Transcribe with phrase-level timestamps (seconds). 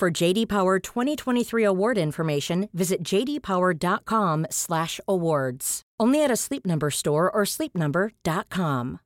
[0.00, 5.82] For JD Power 2023 award information, visit jdpower.com/awards.
[6.00, 9.00] Only at a Sleep Number store or sleepnumber.com.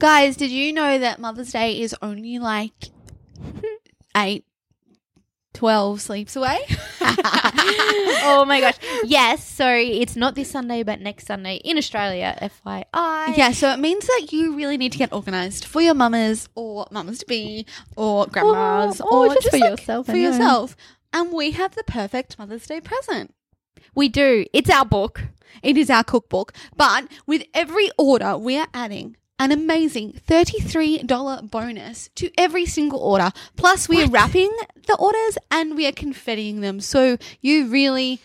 [0.00, 2.90] Guys, did you know that Mother's Day is only like
[4.16, 4.44] eight,
[5.54, 6.58] 12 sleeps away?
[7.00, 8.76] oh my gosh.
[9.04, 13.36] Yes, so it's not this Sunday, but next Sunday in Australia, FYI.
[13.36, 16.86] yeah, so it means that you really need to get organized for your mamas or
[16.90, 20.76] mamas to be or grandmas or or, just for like, yourself, For yourself.
[21.12, 23.34] And we have the perfect Mother's Day present.
[23.94, 24.46] We do.
[24.52, 25.22] It's our book.
[25.62, 32.10] It is our cookbook, but with every order, we are adding an amazing $33 bonus
[32.14, 33.30] to every single order.
[33.56, 34.50] Plus, we are wrapping
[34.86, 36.80] the orders and we are confettiing them.
[36.80, 38.20] So you really,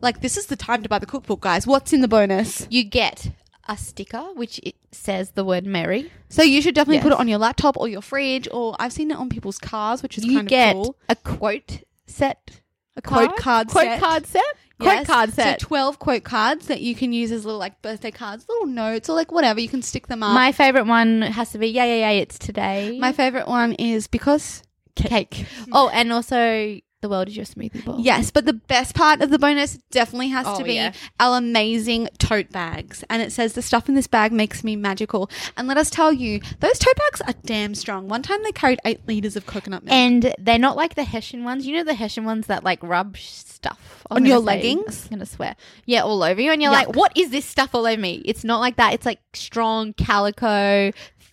[0.00, 1.66] like, this is the time to buy the cookbook, guys.
[1.66, 2.66] What's in the bonus?
[2.70, 3.30] You get
[3.68, 6.10] a sticker which it says the word Mary.
[6.28, 9.10] So you should definitely put it on your laptop or your fridge, or I've seen
[9.10, 10.96] it on people's cars, which is You kind of cool.
[11.08, 12.60] a quote set.
[12.96, 14.00] A Quote card quote set.
[14.00, 14.42] card set.
[14.80, 15.06] Yes.
[15.06, 15.60] Quote card set.
[15.60, 19.08] So 12 quote cards that you can use as little like birthday cards, little notes,
[19.08, 19.60] or like whatever.
[19.60, 20.34] You can stick them up.
[20.34, 22.20] My favorite one has to be yeah yeah yeah.
[22.20, 22.98] It's today.
[22.98, 24.62] My favorite one is because
[24.94, 25.30] cake.
[25.30, 25.46] cake.
[25.72, 27.96] oh, and also the world is your smoothie bowl.
[27.98, 30.92] Yes, but the best part of the bonus definitely has Oh, to be yeah.
[31.18, 33.02] our amazing tote bags.
[33.08, 35.30] And it says the stuff in this bag makes me magical.
[35.56, 38.08] And let us tell you, those tote bags are damn strong.
[38.08, 39.94] One time they carried eight liters of coconut milk.
[39.94, 41.66] And they're not like the Hessian ones.
[41.66, 45.04] You know the Hessian ones that like rub stuff I was On your say- leggings?
[45.04, 45.56] I'm gonna swear.
[45.86, 46.86] Yeah, all over you, and you're Yuck.
[46.86, 48.92] like, "What is this stuff all over me?" It's not like that.
[48.94, 50.90] It's like strong calico,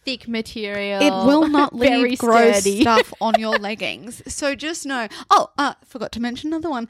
[0.07, 1.01] thick material.
[1.01, 2.81] it will not leave gross sturdy.
[2.81, 4.21] stuff on your leggings.
[4.31, 5.07] So just know.
[5.29, 6.87] Oh, uh, forgot to mention another one.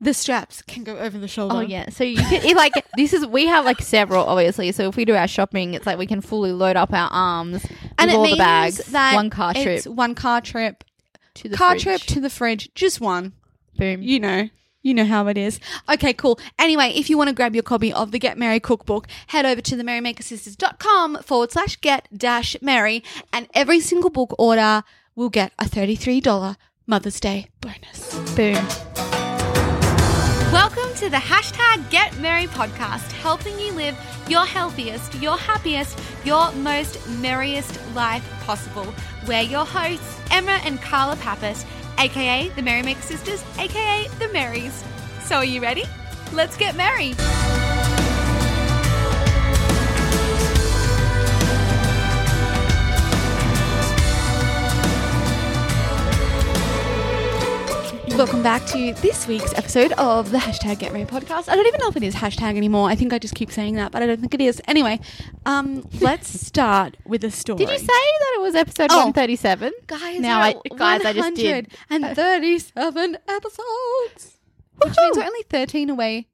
[0.00, 1.56] The straps can go over the shoulder.
[1.56, 4.70] Oh yeah, so you can it, like this is we have like several obviously.
[4.72, 7.66] So if we do our shopping, it's like we can fully load up our arms
[7.98, 8.76] And all means the bags.
[8.92, 10.84] that one car trip it's one car trip,
[11.34, 11.82] to the car fridge.
[11.82, 13.32] trip to the fridge, just one.
[13.76, 14.02] boom.
[14.02, 14.48] You know.
[14.82, 15.58] You know how it is.
[15.92, 16.38] Okay, cool.
[16.58, 19.60] Anyway, if you want to grab your copy of the Get Merry cookbook, head over
[19.60, 23.02] to the merrymakersisters.com forward slash get dash merry,
[23.32, 24.84] and every single book order
[25.16, 26.56] will get a $33
[26.86, 28.14] Mother's Day bonus.
[28.36, 28.54] boom.
[30.52, 33.94] Welcome to the hashtag Get Merry podcast, helping you live
[34.28, 38.94] your healthiest, your happiest, your most merriest life possible.
[39.26, 41.66] We're your hosts, Emma and Carla Pappas,
[41.98, 44.84] aka the Merrymaker Sisters, aka the Marys.
[45.24, 45.84] So are you ready?
[46.32, 47.14] Let's get merry.
[58.18, 61.48] Welcome back to this week's episode of the hashtag Get Merry podcast.
[61.48, 62.88] I don't even know if it is hashtag anymore.
[62.90, 64.60] I think I just keep saying that, but I don't think it is.
[64.66, 64.98] Anyway,
[65.46, 67.58] um, let's start with a story.
[67.58, 68.96] Did you say that it was episode Oh.
[69.06, 69.72] 137?
[69.86, 70.18] guys?
[70.20, 71.68] Now I- guys, I just did.
[71.88, 74.38] and thirty-seven episodes,
[74.82, 76.26] which means we're only thirteen away.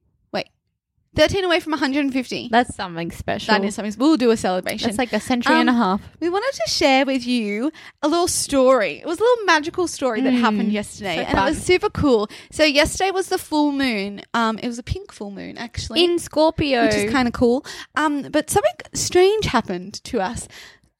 [1.16, 2.48] Wait, thirteen away from one hundred and fifty.
[2.50, 3.54] That's something special.
[3.54, 3.94] That is something.
[3.98, 4.86] We'll do a celebration.
[4.88, 6.00] That's like a century and a Um, half.
[6.20, 7.70] we wanted to share with you
[8.02, 8.98] a little story.
[9.00, 11.46] It was a little magical story that happened yesterday, so and fun.
[11.46, 12.28] it was super cool.
[12.50, 14.22] So yesterday was the full moon.
[14.34, 16.84] Um, it was a pink full moon actually, In Scorpio.
[16.86, 17.64] which is kind of cool.
[17.96, 20.48] Um, but something strange happened to us.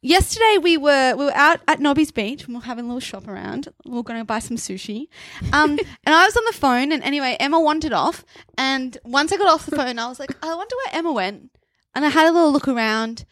[0.05, 3.01] Yesterday we were we were out at Nobby's Beach and we are having a little
[3.01, 3.69] shop around.
[3.87, 5.09] We are going to buy some sushi,
[5.51, 5.71] um,
[6.05, 6.93] and I was on the phone.
[6.93, 8.23] And anyway, Emma wandered off.
[8.59, 11.53] And once I got off the phone, I was like, I wonder where Emma went.
[11.95, 13.25] And I had a little look around,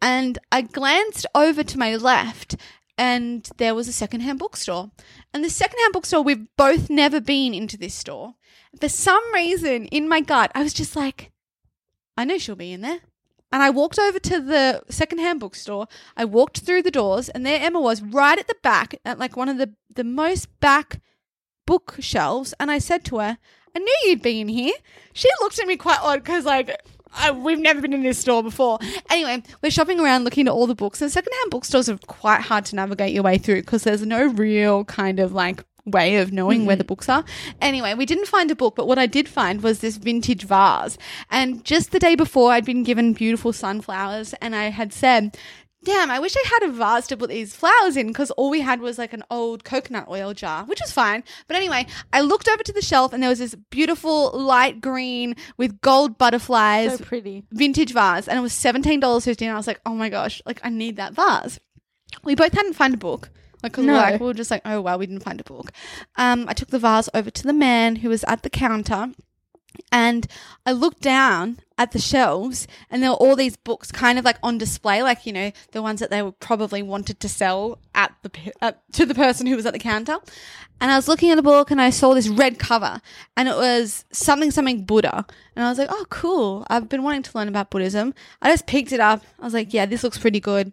[0.00, 2.54] and I glanced over to my left,
[2.96, 4.92] and there was a secondhand bookstore.
[5.34, 8.34] And the secondhand bookstore, we've both never been into this store.
[8.80, 11.32] For some reason, in my gut, I was just like,
[12.16, 13.00] I know she'll be in there.
[13.52, 15.88] And I walked over to the secondhand bookstore.
[16.16, 19.36] I walked through the doors, and there Emma was right at the back, at like
[19.36, 21.00] one of the, the most back
[21.66, 22.54] bookshelves.
[22.60, 23.38] And I said to her,
[23.74, 24.74] I knew you'd be in here.
[25.12, 26.80] She looked at me quite odd because, like,
[27.14, 28.78] I, we've never been in this store before.
[29.08, 32.64] Anyway, we're shopping around looking at all the books, and secondhand bookstores are quite hard
[32.66, 36.66] to navigate your way through because there's no real kind of like way of knowing
[36.66, 36.88] where the mm-hmm.
[36.88, 37.24] books are.
[37.60, 40.98] Anyway, we didn't find a book, but what I did find was this vintage vase.
[41.30, 45.36] And just the day before, I'd been given beautiful sunflowers, and I had said,
[45.84, 48.60] damn, I wish I had a vase to put these flowers in because all we
[48.60, 51.24] had was like an old coconut oil jar, which was fine.
[51.48, 55.36] But anyway, I looked over to the shelf and there was this beautiful light green
[55.56, 57.44] with gold butterflies So pretty.
[57.50, 60.68] vintage vase and it was $17.50 and I was like, oh my gosh, like I
[60.68, 61.58] need that vase.
[62.24, 63.30] We both hadn't found a book.
[63.62, 64.00] Like, 'cause we, were No.
[64.02, 65.70] like, we were just like, oh, well, we didn't find a book.
[66.16, 69.12] Um, I took the vase over to the man who was at the counter
[69.92, 70.26] and
[70.66, 74.36] I looked down at the shelves and there were all these books kind of like
[74.42, 78.12] on display, like, you know, the ones that they would probably wanted to sell at
[78.22, 78.30] the,
[78.60, 80.16] uh, to the person who was at the counter.
[80.82, 83.00] And I was looking at a book and I saw this red cover
[83.36, 85.26] and it was something, something Buddha.
[85.54, 86.66] And I was like, oh, cool.
[86.68, 88.14] I've been wanting to learn about Buddhism.
[88.42, 89.22] I just picked it up.
[89.38, 90.72] I was like, yeah, this looks pretty good.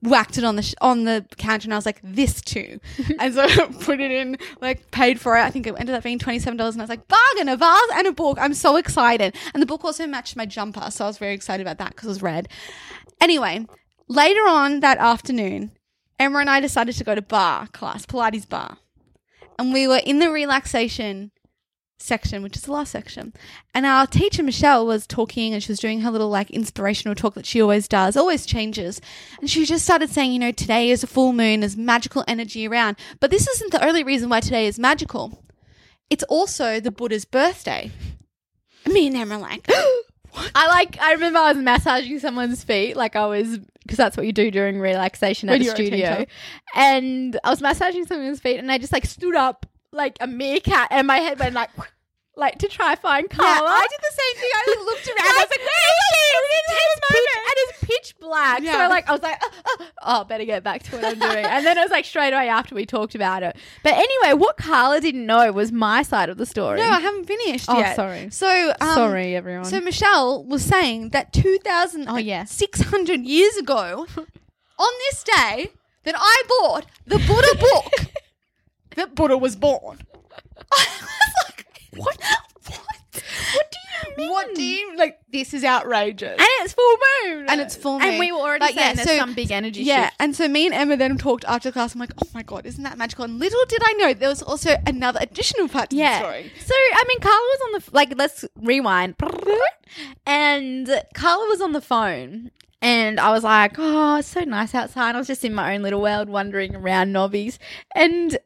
[0.00, 2.78] Whacked it on the sh- on the counter, and I was like, "This too,"
[3.18, 5.40] and so I put it in, like paid for it.
[5.40, 7.56] I think it ended up being twenty seven dollars, and I was like, "Bargain, a
[7.56, 11.04] vase and a book." I'm so excited, and the book also matched my jumper, so
[11.04, 12.48] I was very excited about that because it was red.
[13.20, 13.66] Anyway,
[14.06, 15.72] later on that afternoon,
[16.18, 18.76] Emma and I decided to go to barre class, Pilates barre,
[19.58, 21.32] and we were in the relaxation
[21.98, 23.32] section, which is the last section.
[23.74, 27.34] And our teacher Michelle was talking and she was doing her little like inspirational talk
[27.34, 29.00] that she always does, always changes.
[29.40, 32.66] And she just started saying, you know, today is a full moon, there's magical energy
[32.66, 32.96] around.
[33.20, 35.42] But this isn't the only reason why today is magical.
[36.10, 37.90] It's also the Buddha's birthday.
[38.84, 39.68] And me and Emma are like,
[40.54, 41.00] I like.
[41.00, 44.50] I remember I was massaging someone's feet, like I was, because that's what you do
[44.50, 46.26] during relaxation at When the studio.
[46.74, 49.66] And I was massaging someone's feet, and I just like stood up
[49.98, 51.70] like a meerkat, and my head went like,
[52.36, 53.68] like to try find Carla.
[53.68, 54.50] yeah, I did the same thing.
[54.54, 55.18] I looked around.
[55.18, 56.24] I was like, where is she?
[56.80, 58.58] It's pitch, and it's pitch black.
[58.58, 58.88] So Yeah.
[58.88, 61.44] like I was like, oh, oh, oh, better get back to what I'm doing.
[61.44, 63.56] and then it was like straight away after we talked about it.
[63.82, 66.78] But anyway, what Carla didn't know was my side of the story.
[66.78, 67.96] no, I haven't finished Oh, yet.
[67.96, 68.28] sorry.
[68.30, 69.64] So, um, Sorry, everyone.
[69.64, 72.44] So Michelle was saying that 2,000, Oh, yeah.
[72.44, 74.06] 600 years ago,
[74.78, 75.70] on this day,
[76.04, 78.12] that I bought the Buddha book,
[78.96, 79.98] that Buddha was born.
[80.72, 82.18] I was like, what?
[82.66, 83.22] What?
[83.54, 83.78] what do
[84.10, 84.30] you mean?
[84.30, 85.18] What do you like?
[85.30, 86.38] This is outrageous.
[86.38, 87.46] And it's full moon.
[87.48, 88.08] And it's full moon.
[88.08, 90.16] And we were already Like, saying yeah, there's so- some big energy yeah, shift.
[90.20, 91.94] and so me and Emma then talked after class.
[91.94, 93.24] I'm like, oh my god, isn't that magical?
[93.24, 96.18] And little did I know there was also another additional part to the Yeah.
[96.18, 96.52] story.
[96.58, 98.14] So I mean, Carla was on the f- like.
[98.16, 99.14] Let's rewind.
[100.26, 102.50] And Carla was on the phone,
[102.82, 105.82] and I was like, "Oh, it's so nice outside." I was just in my own
[105.82, 107.58] little world, wandering around Nobby's.
[107.94, 108.38] and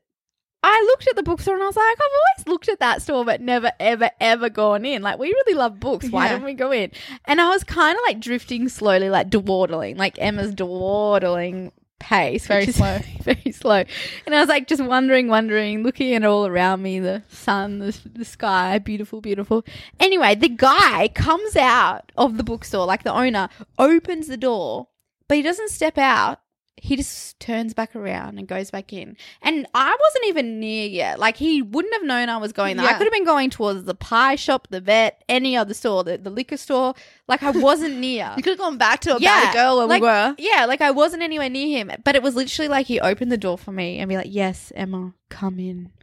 [0.64, 2.00] I looked at the bookstore, and I was like, "I've
[2.38, 5.02] always looked at that store, but never, ever, ever gone in.
[5.02, 6.08] Like, we really love books.
[6.10, 6.32] Why Yeah.
[6.32, 6.90] don't we go in?"
[7.24, 12.64] And I was kind of like drifting slowly, like dawdling, like Emma's dawdling pace, Very
[12.64, 12.98] is slow.
[13.22, 13.84] very slow.
[14.26, 17.96] And I was like just wondering, wondering, looking at all around me, the sun, the,
[18.12, 19.64] the sky, beautiful, beautiful.
[20.00, 23.48] Anyway, the guy comes out of the bookstore, like the owner,
[23.78, 24.88] opens the door,
[25.28, 26.40] but he doesn't step out.
[26.76, 29.16] He just turns back around and goes back in.
[29.42, 31.18] And I wasn't even near yet.
[31.18, 32.86] Like he wouldn't have known I was going there.
[32.86, 36.18] I could have been going towards the pie shop, the vet, any other store, the,
[36.18, 36.94] the liquor store.
[37.28, 38.32] Like I wasn't near.
[38.36, 40.34] You could have gone back to a Yeah, bad girl where like- we were.
[40.38, 43.36] Yeah, like I wasn't anywhere near him, but it was literally like he opened the
[43.38, 45.92] door for me and be like, "Yes, Emma, come in."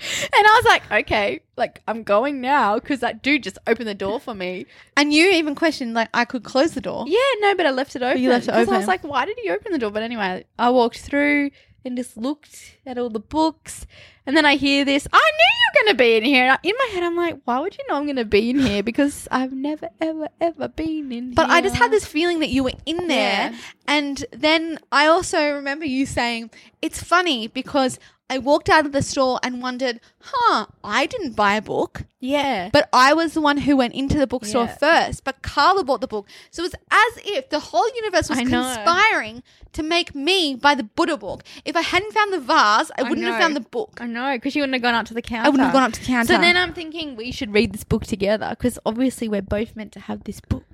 [0.00, 3.94] and I was like, "Okay, like I'm going now because that dude just opened the
[3.94, 4.66] door for me."
[4.96, 7.04] And you even questioned, like, I could close the door.
[7.08, 8.22] Yeah, no, but I left it open.
[8.22, 8.76] you left it it 'Cause I open.
[8.76, 11.50] was like, "Why did he open the door?" But anyway, I walked through
[11.84, 13.86] and just looked at all the books,
[14.26, 15.06] and then I hear this.
[15.12, 16.42] I knew you were going to be in here.
[16.44, 18.50] And I- In my head, I'm like, "Why would you know I'm going to be
[18.50, 21.34] in here?" Because I've never, ever, ever been in.
[21.34, 23.52] But I just had this feeling that you were in there.
[23.52, 23.56] Yeah.
[23.86, 26.50] And then I also remember you saying,
[26.82, 27.98] it's funny because
[28.30, 32.02] I walked out of the store and wondered, huh, I didn't buy a book.
[32.20, 34.76] Yeah, But I was the one who went into the bookstore Yeah.
[34.76, 35.24] first.
[35.24, 36.28] But Carla bought the book.
[36.50, 39.42] So it's as if the whole universe was conspiring
[39.72, 41.42] to make me buy the Buddha book.
[41.64, 43.98] If I hadn't found the vase, I, I wouldn't have found the book.
[44.00, 45.46] I know, because you wouldn't have gone up to the counter.
[45.46, 46.34] I wouldn't have gone up to the counter.
[46.34, 49.92] So then I'm thinking we should read this book together because obviously we're both meant
[49.92, 50.64] to have this book.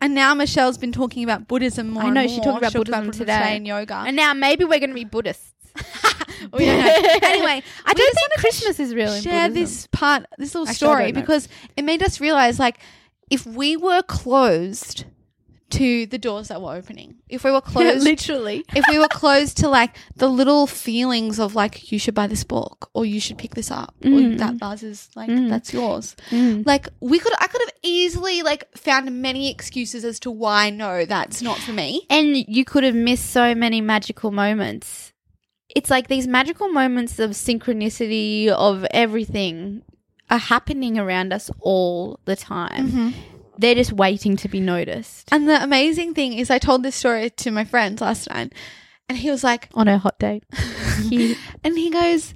[0.00, 3.26] and now Michelle's been talking about Buddhism more I know she talked about Buddhism Buddhism
[3.26, 3.56] today.
[3.56, 4.04] and yoga.
[4.06, 5.52] And now maybe we're going to be Buddhists.
[6.50, 10.74] Don't anyway, I don't think Christmas is real in share this part, this little Actually,
[10.74, 12.78] story, because it made us realize, like,
[13.28, 15.04] if we were closed
[15.70, 18.64] to the doors that were opening, if we were closed, literally.
[18.74, 22.42] if we were closed to like the little feelings of like you should buy this
[22.44, 24.38] book or you should pick this up or Mm.
[24.38, 25.50] that vase is like Mm.
[25.50, 26.16] that's yours.
[26.30, 26.64] Mm.
[26.66, 31.04] Like we could, I could have easily like found many excuses as to why no,
[31.04, 32.06] that's not for me.
[32.08, 35.12] And you could have missed so many magical moments.
[35.74, 39.82] It's like these magical moments of synchronicity of everything
[40.30, 42.88] are happening around us all the time.
[42.88, 43.08] Mm-hmm.
[43.58, 47.30] they're just waiting to be noticed And the amazing thing is, I told this story
[47.30, 48.52] to my friend last night,
[49.08, 50.44] and he was like, on a hot date.
[51.64, 52.34] And he goes,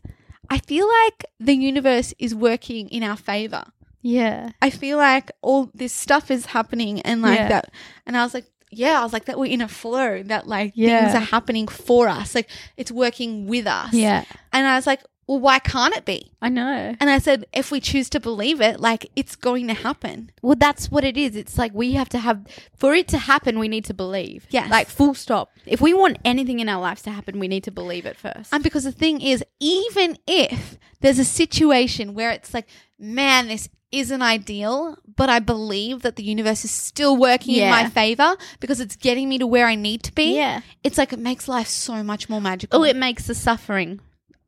[0.51, 3.65] I feel like the universe is working in our favor.
[4.03, 4.51] yeah.
[4.61, 7.49] I feel like all this stuff is happening and like Yeah.
[7.49, 7.73] that.
[8.07, 10.73] And I was like, yeah, I was like that we're in a flow that like
[10.75, 11.01] Yeah.
[11.13, 12.35] things are happening for us.
[12.35, 13.93] Like it's working with us.
[13.93, 14.25] Yeah.
[14.53, 16.33] And I was like, well, why can't it be?
[16.43, 16.97] I know.
[16.99, 20.31] And I said, if we choose to believe it, like it's going to happen.
[20.43, 21.37] Well, that's what it is.
[21.37, 22.45] It's like we have to have,
[22.77, 24.47] for it to happen, we need to believe.
[24.51, 24.69] Yes.
[24.69, 25.51] Like, full stop.
[25.65, 28.53] If we want anything in our lives to happen, we need to believe it first.
[28.53, 32.67] And because the thing is, even if there's a situation where it's like,
[32.99, 37.71] man, this isn't ideal, but I believe that the universe is still working in Yeah.
[37.71, 40.35] my favor because it's getting me to where I need to be.
[40.37, 40.63] Yeah.
[40.83, 42.81] It's like it makes life so much more magical.
[42.81, 44.01] oh, it makes the suffering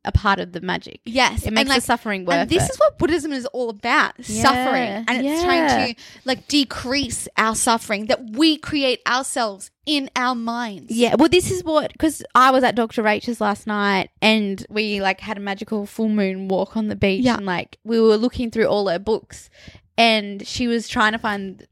[0.07, 1.01] a part of the magic.
[1.05, 1.45] yes.
[1.45, 2.71] It makes like, the suffering worth And this it.
[2.71, 4.41] is what Buddhism is all about Yeah.
[4.43, 5.05] suffering.
[5.07, 10.91] And it's trying to like decrease our suffering that we create ourselves in our minds.
[10.91, 13.03] Yeah, well, this is what because I was at Dr.
[13.03, 17.23] Rachel's last night, and we like had a magical full moon walk on the beach,
[17.23, 17.37] Yeah.
[17.37, 19.49] and like we were looking through all her books,
[19.97, 21.67] and she was trying to find.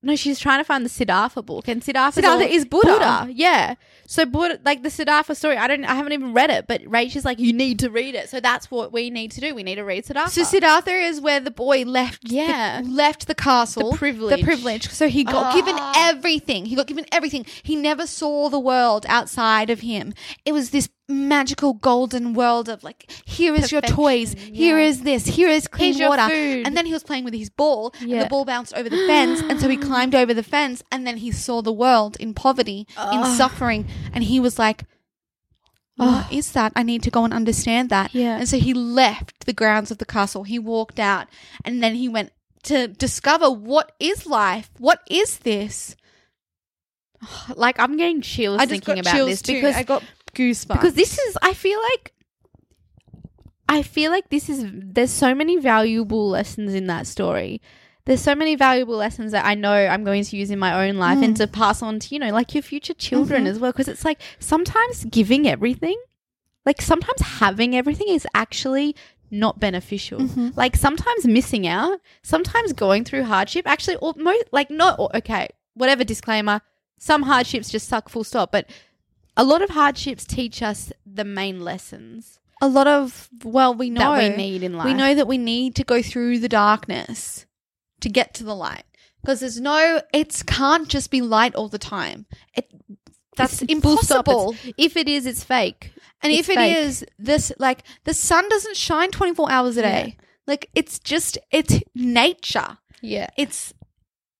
[0.00, 3.26] No, she's trying to find the Siddhartha book, and Siddhartha Siddhartha is Buddha.
[3.32, 3.74] Yeah,
[4.06, 7.24] so Buddha, like the Siddhartha story, I don't, I haven't even read it, but Rachel's
[7.24, 8.28] like, you need to read it.
[8.28, 9.56] So that's what we need to do.
[9.56, 10.30] We need to read Siddhartha.
[10.30, 12.80] So Siddhartha is where the boy left Yeah.
[12.80, 13.90] the, left the castle.
[13.90, 14.38] The privilege.
[14.38, 14.88] The privilege.
[14.90, 16.08] So he got given Ah.
[16.10, 16.66] everything.
[16.66, 17.44] He got given everything.
[17.64, 20.14] He never saw the world outside of him.
[20.44, 24.86] It was this magical golden world of like here is your toys, Perfection, here yeah.
[24.86, 26.22] is this, here is clean Here's water.
[26.32, 29.40] And then he was playing with his ball and the ball bounced over the fence
[29.40, 32.86] and so he climbed over the fence and then he saw the world in poverty,
[33.12, 34.84] in suffering and he was like
[35.96, 36.72] what is that?
[36.76, 38.14] I need to go and understand that.
[38.14, 38.38] Yeah.
[38.38, 40.44] And so he left the grounds of the castle.
[40.44, 41.26] He walked out
[41.64, 42.30] and then he went
[42.64, 44.70] to discover what is life?
[44.78, 45.96] What is this?
[47.56, 49.54] like I'm getting chills I thinking about this too.
[49.54, 50.68] because I got goosebumps.
[50.74, 52.12] because this is I feel like
[53.68, 57.60] I feel like this is there's so many valuable lessons in that story.
[58.06, 60.96] There's so many valuable lessons that I know I'm going to use in my own
[60.96, 61.38] life and mm.
[61.38, 63.50] to pass on to you know like your future children mm-hmm.
[63.50, 66.00] as well because it's like sometimes giving everything
[66.64, 68.94] like sometimes having everything is actually
[69.30, 70.20] not beneficial.
[70.20, 70.50] Mm-hmm.
[70.54, 76.04] Like sometimes missing out, sometimes going through hardship actually or mo- like not okay, whatever
[76.04, 76.60] disclaimer,
[76.98, 78.68] some hardships just suck full stop, but
[79.38, 84.16] a lot of hardships teach us the main lessons a lot of well, we know
[84.16, 84.86] that we need in life.
[84.86, 87.46] We know that we need to go through the darkness
[88.00, 88.84] to get to the light.
[89.20, 92.26] Because there's no it can't just be light all the time.
[92.54, 92.70] It
[93.36, 94.54] that's It's impossible.
[94.54, 95.92] It's- if it is, it's fake.
[96.20, 96.76] And It's if it fake.
[96.76, 100.16] is this, like the sun doesn't shine 24 hours a day.
[100.48, 102.78] Like it's just, it's nature.
[103.00, 103.28] Yeah.
[103.36, 103.72] It's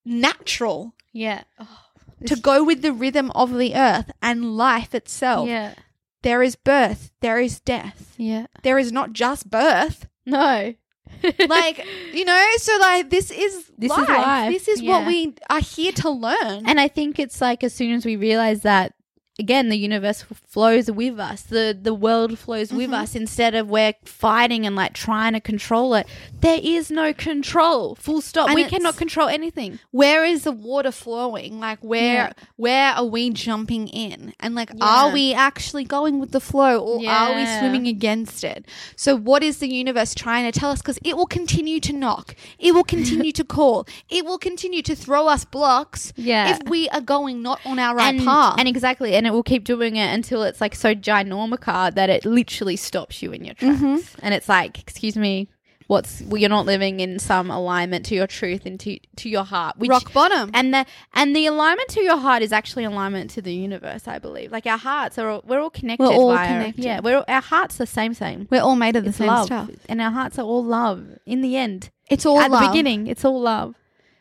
[0.05, 1.45] natural Yeah.
[1.61, 1.79] Oh.
[2.27, 5.49] To go with the rhythm of the earth and life itself.
[5.49, 5.75] Yeah.
[6.23, 8.15] There is birth, there is death.
[8.19, 8.47] Yeah.
[8.63, 10.09] There is not just birth.
[10.27, 10.75] No.
[11.49, 14.09] Like, you know, so like this is This is life.
[14.09, 14.53] life.
[14.53, 14.91] This is Yeah.
[14.99, 16.67] what we are here to learn.
[16.67, 18.93] And I think it's like as soon as we realize that
[19.39, 21.43] again the universe flows with us.
[21.43, 23.03] The the world flows with mm-hmm.
[23.03, 23.15] us.
[23.15, 26.07] Instead of we're fighting and like trying to control it
[26.41, 27.95] there is no control.
[27.97, 28.49] Full stop.
[28.49, 29.79] And we cannot control anything.
[29.91, 31.59] Where is the water flowing?
[31.59, 32.33] Like where Yeah.
[32.57, 34.35] where are we jumping in?
[34.41, 34.85] And like Yeah.
[34.85, 38.67] are we actually going with the flow or are we swimming against it?
[38.97, 40.81] So what is the universe trying to tell us?
[40.81, 42.35] Because it will continue to knock.
[42.59, 43.87] It will continue to call.
[44.09, 46.51] It will continue to throw us blocks Yeah.
[46.51, 48.57] if we are going not on our right and, path.
[48.59, 49.15] and exactly.
[49.15, 53.23] And it will keep doing it until it's like so ginormica that it literally stops
[53.23, 53.81] you in your tracks.
[53.81, 54.19] Mm-hmm.
[54.25, 55.49] and it's like excuse me
[55.87, 59.45] what's well, you're not living in some alignment to your truth and to, to your
[59.45, 60.51] heart which rock bottom.
[60.53, 64.19] and the and the alignment to your heart is actually alignment to the universe i
[64.19, 64.53] believe.
[64.53, 66.85] Like our hearts are all, we're all connected We're all connected.
[66.85, 69.29] yeah we're our hearts are the same same we're all made of the it's same
[69.29, 69.47] love.
[69.47, 69.71] stuff.
[69.89, 71.91] And our hearts are all love in the end.
[72.11, 72.61] It's all at love.
[72.63, 73.75] the beginning it's all love.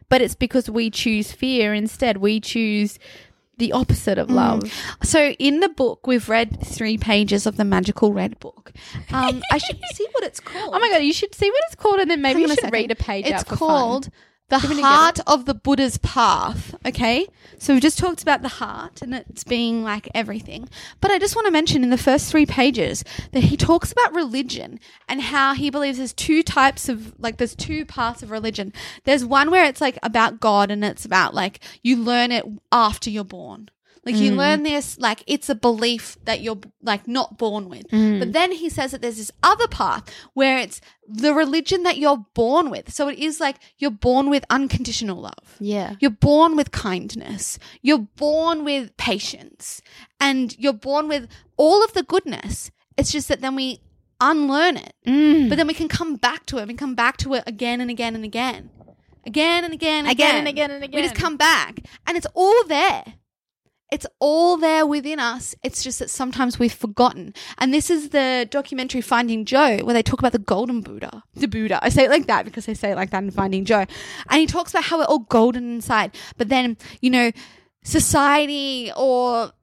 [0.09, 2.17] But it's because we choose fear instead.
[2.17, 2.97] We choose
[3.57, 4.21] the opposite Mm.
[4.21, 4.73] of love
[5.03, 8.71] So in the book, we've read three pages of the magical red book.
[9.11, 10.73] Um, I should see what it's called.
[10.75, 12.73] oh my god you should see what it's called and then maybe you should second.
[12.73, 14.13] read a page It's called fun.
[14.49, 16.73] The Heart of the Buddha's Path.
[16.85, 17.27] Okay.
[17.59, 20.69] So we've just talked about the heart and it's being like everything.
[21.01, 24.15] But I just want to mention in the first three pages that he talks about
[24.15, 28.71] religion and how he believes there's two types of, like, there's two paths of religion.
[29.03, 33.09] There's one where it's like about God and it's about like you learn it after
[33.09, 33.69] you're born.
[34.05, 37.89] Like you learn this, like it's a belief that you're like not born with.
[37.91, 42.25] But then he says that there's this other path where it's the religion that you're
[42.33, 42.93] born with.
[42.93, 45.55] So it is like you're born with unconditional love.
[45.59, 45.95] Yeah.
[45.99, 47.59] You're born with kindness.
[47.81, 49.81] You're born with patience.
[50.19, 51.27] And you're born with
[51.57, 52.71] all of the goodness.
[52.97, 53.81] It's just that then we
[54.21, 54.93] unlearn it.
[55.05, 55.49] Mm.
[55.49, 57.89] But then we can come back to it and come back to it again and
[57.91, 58.69] again and again.
[59.25, 60.37] Again and again and Again again.
[60.39, 60.97] and again and again.
[61.01, 61.81] We just come back.
[62.05, 63.03] And it's all there.
[63.89, 65.55] It's all there within us.
[65.63, 67.33] It's just that sometimes we've forgotten.
[67.57, 71.23] And this is the documentary Finding Joe, where they talk about the golden Buddha.
[71.35, 71.79] The Buddha.
[71.81, 73.85] I say it like that because they say it like that in Finding Joe.
[74.29, 76.15] And he talks about how we're all golden inside.
[76.37, 77.31] But then, you know,
[77.83, 79.53] society or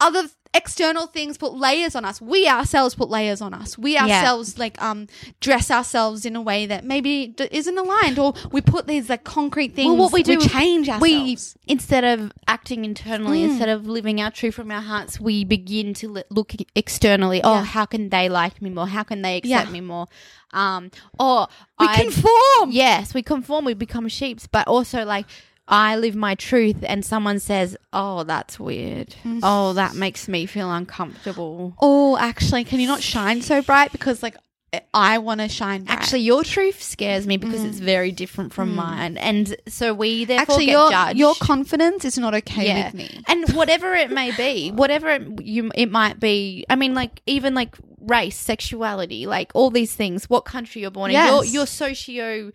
[0.00, 2.20] other external things put layers on us.
[2.20, 3.76] We ourselves put layers on us.
[3.76, 4.04] We Yeah.
[4.04, 5.08] ourselves like um
[5.40, 9.24] dress ourselves in a way that maybe d- isn't aligned, or we put these like
[9.24, 9.88] concrete things.
[9.88, 11.02] Well, what we do, change ourselves.
[11.02, 13.50] we instead of acting internally, Mm.
[13.50, 17.42] instead of living our truth from our hearts, we begin to li- look externally.
[17.42, 17.64] Oh, Yeah.
[17.64, 18.86] how can they like me more?
[18.86, 19.72] How can they accept Yeah.
[19.72, 20.06] me more?
[20.52, 21.48] Um, or
[21.80, 22.70] we I- conform.
[22.70, 23.64] Yes, we conform.
[23.64, 25.26] We become sheeps, but also like.
[25.66, 29.16] I live my truth, and someone says, "Oh, that's weird.
[29.24, 29.40] Mm.
[29.42, 33.90] Oh, that makes me feel uncomfortable." Oh, actually, can you not shine so bright?
[33.92, 34.36] Because like
[34.92, 35.84] I want to shine.
[35.84, 35.96] Bright.
[35.98, 40.44] Actually, your truth scares me because it's very different from mine, and so we therefore
[40.46, 40.50] Mm.
[40.50, 41.18] actually, get your judged.
[41.18, 42.86] your confidence is not okay yeah.
[42.86, 43.22] with me.
[43.28, 46.66] and whatever it may be, whatever it, you it might be.
[46.68, 50.28] I mean, like even like race, sexuality, like all these things.
[50.28, 52.50] What country you're born in, your your socio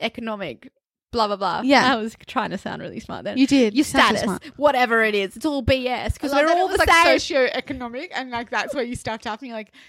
[0.00, 0.70] economic,
[1.12, 1.60] blah blah blah.
[1.62, 1.92] Yeah.
[1.92, 3.38] I was trying to sound really smart then.
[3.38, 3.74] You did.
[3.74, 4.42] Your Sounds status, smart.
[4.56, 7.18] whatever it is, it's all BS because we're all the like, same.
[7.18, 9.70] socio-economic, and like that's where you stuffed up, and you're like.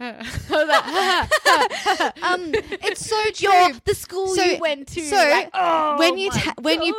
[0.00, 0.12] um,
[2.52, 3.50] it's so true.
[3.50, 5.02] Your, the school So- you went to.
[5.02, 6.94] so like, oh when you ta- when you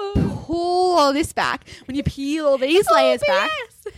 [0.46, 3.50] pull all this back, when you peel all these all layers back,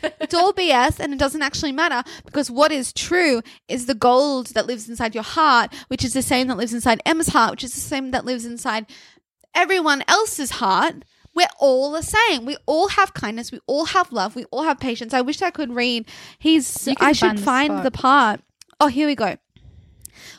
[0.03, 0.13] BS.
[0.21, 4.47] it's all BS and it doesn't actually matter because what is true is the gold
[4.53, 7.63] that lives inside your heart, which is the same that lives inside Emma's heart, which
[7.63, 8.85] is the same that lives inside
[9.53, 11.03] everyone else's heart.
[11.33, 12.45] We're all the same.
[12.45, 13.51] We all have kindness.
[13.51, 14.35] We all have love.
[14.35, 15.13] We all have patience.
[15.13, 16.07] I wish I could read.
[16.37, 16.87] He's.
[16.99, 18.41] I should find the the part.
[18.79, 19.37] Oh, here we go.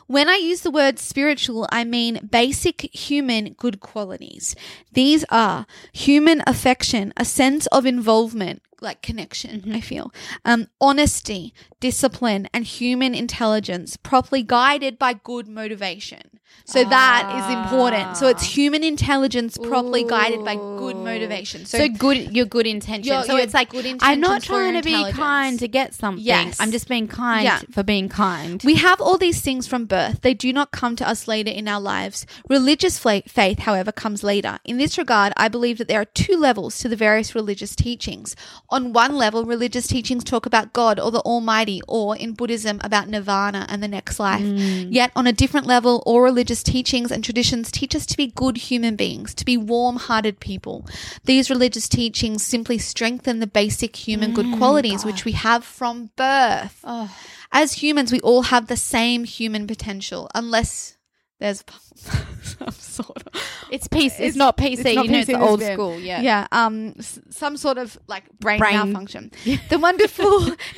[0.07, 4.55] When I use the word spiritual, I mean basic human good qualities.
[4.91, 10.13] These are human affection, a sense of involvement, like connection, I feel,
[10.45, 16.39] um, honesty, discipline, and human intelligence, properly guided by good motivation.
[16.65, 18.15] So that is important.
[18.15, 21.65] So it's human intelligence, properly guided by good motivation.
[21.65, 23.11] So, So, good, your good intention.
[23.11, 23.99] Your- so your it's like good intention.
[24.01, 26.23] I'm not intentions for your trying to be kind to get something.
[26.23, 26.57] Yes.
[26.59, 27.59] I'm just being kind Yeah.
[27.71, 28.61] for being kind.
[28.63, 30.21] We have all these things from birth.
[30.21, 32.25] They do not come to us later in our lives.
[32.47, 34.59] Religious faith, however, comes later.
[34.63, 38.35] In this regard, I believe that there are two levels to the various religious teachings.
[38.73, 43.07] On one level, religious teachings talk about God or the Almighty, or in Buddhism, about
[43.07, 44.41] nirvana and the next life.
[44.41, 44.87] Mm.
[44.89, 48.57] Yet, on a different level, all religious teachings and traditions teach us to be good
[48.57, 50.87] human beings, to be warm hearted people.
[51.25, 54.57] These religious teachings simply strengthen the basic human good mm.
[54.57, 56.79] qualities which we have from birth.
[56.83, 57.15] oh,
[57.51, 60.97] As humans, we all have the same human potential, unless
[61.39, 61.63] there's
[62.59, 63.33] some sort of
[63.71, 64.05] it's PC.
[64.05, 64.79] It's, It's- not PC.
[64.79, 65.99] it's not you know, PC, it's old school.
[65.99, 66.21] Yeah.
[66.21, 69.31] yeah, um, s- some sort of like brain, Brain- malfunction.
[69.69, 70.51] The wonderful,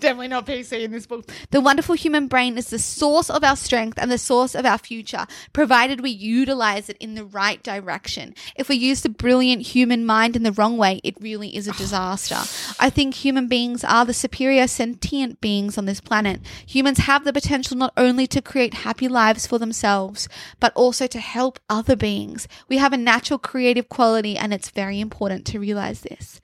[0.00, 1.30] definitely not PC in this book.
[1.50, 4.78] The wonderful human brain is the source of our strength and the source of our
[4.78, 8.34] future, provided we utilize it in the right direction.
[8.56, 11.72] If we use the brilliant human mind in the wrong way, it really is a
[11.84, 12.36] disaster.
[12.78, 16.40] I think human beings are the superior sentient beings on this planet.
[16.66, 20.28] Humans have the potential not only to create happy lives for themselves,
[20.60, 22.48] but also to help other beings.
[22.68, 26.40] We have a natural creative quality, and it's very important to realize this.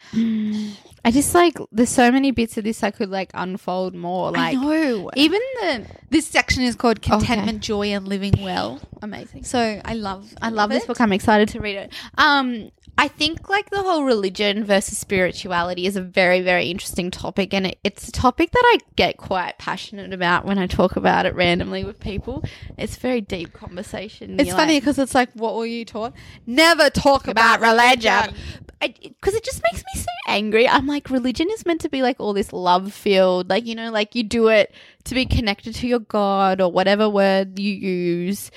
[1.05, 4.33] I just like there's so many bits of this I could like unfold more.
[4.33, 5.11] Like I know.
[5.17, 8.81] even the This section is called contentment, joy, and living well.
[9.03, 9.45] amazing.
[9.45, 11.01] So I love, I love love this book.
[11.01, 11.93] I'm excited to read it.
[12.19, 17.53] Um, I think like the whole religion versus spirituality is a very, very interesting topic,
[17.53, 21.27] and it, it's a topic that I get quite passionate about when I talk about
[21.27, 22.43] it randomly with people.
[22.79, 24.41] It's a very deep conversation.
[24.41, 26.15] It's funny because it's like, what were you taught?
[26.47, 28.35] Never talk about, about religion religion.
[28.81, 30.69] because it just makes me so angry.
[30.69, 33.91] I'm like, religion is meant to be like all this love filled, like you know,
[33.91, 38.51] like you do it to be connected to your God or whatever word you use,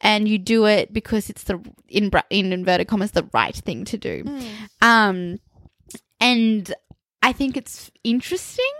[0.00, 3.98] and you do it because it's the in in inverted commas the right thing to
[3.98, 4.24] do.
[4.82, 5.38] Um,
[6.20, 6.72] and
[7.22, 8.72] I think it's interesting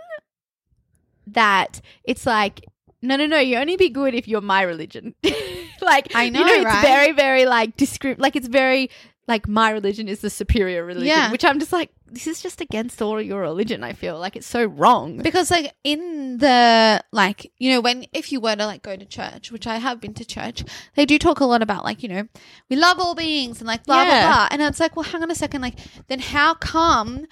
[1.27, 2.65] that it's like.
[3.03, 3.39] No, no, no!
[3.39, 5.15] You only be good if you're my religion.
[5.81, 6.81] like I you know, it's right?
[6.83, 8.21] very, very like descript.
[8.21, 8.91] Like it's very
[9.27, 11.31] like my religion is the superior religion, Yeah.
[11.31, 13.83] which I'm just like, this is just against all your religion.
[13.83, 15.17] I feel like it's so wrong.
[15.17, 19.05] because like in the like you know when if you were to like go to
[19.05, 20.63] church which i have been to church
[20.95, 22.27] they do talk a lot about like you know
[22.69, 24.09] we love all beings and like blah Yeah.
[24.27, 27.25] blah blah and it's like well hang on a second like then how come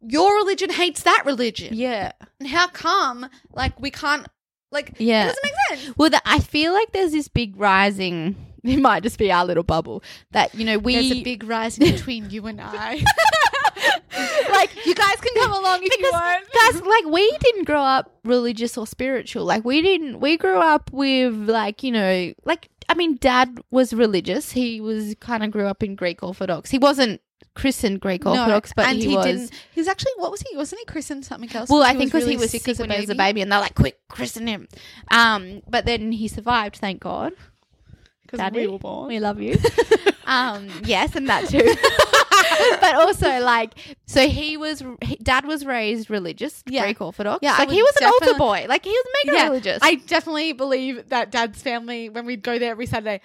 [0.00, 2.12] your religion hates that religion Yeah.
[2.38, 4.26] and how come like we can't
[4.72, 5.24] like Yeah.
[5.24, 8.36] it doesn't make sense Well, the, I feel like there's this big rising.
[8.62, 11.90] It might just be our little bubble that you know we there's a big rising
[11.92, 13.02] between you and i
[14.50, 18.10] like you guys can come along if you want that's like we didn't grow up
[18.24, 19.44] religious or spiritual.
[19.44, 20.20] Like we didn't.
[20.20, 24.52] We grew up with like you know like I mean, Dad was religious.
[24.52, 26.70] He was kind of grew up in Greek Orthodox.
[26.70, 27.20] He wasn't
[27.54, 29.26] christened Greek Orthodox, but and he, was.
[29.26, 32.12] didn't he was actually what was he wasn't he christened something else Well, I think
[32.12, 33.18] because really he was sick sick, as a when he was a baby?
[33.18, 34.68] baby, and they're like, "Quick, christen him."
[35.10, 37.32] Um, but then he survived, thank God.
[38.22, 39.56] Because we were born We love you.
[40.24, 41.58] um, yes, and that too.
[43.00, 43.74] also, like,
[44.06, 44.82] so he was.
[45.02, 46.82] He, Dad was raised religious, Yeah.
[46.84, 47.40] Greek Orthodox.
[47.42, 48.66] Yeah, like he was an altar boy.
[48.68, 49.78] Like he was mega Yeah, religious.
[49.82, 53.20] I definitely believe that Dad's family, when we'd go there every Saturday,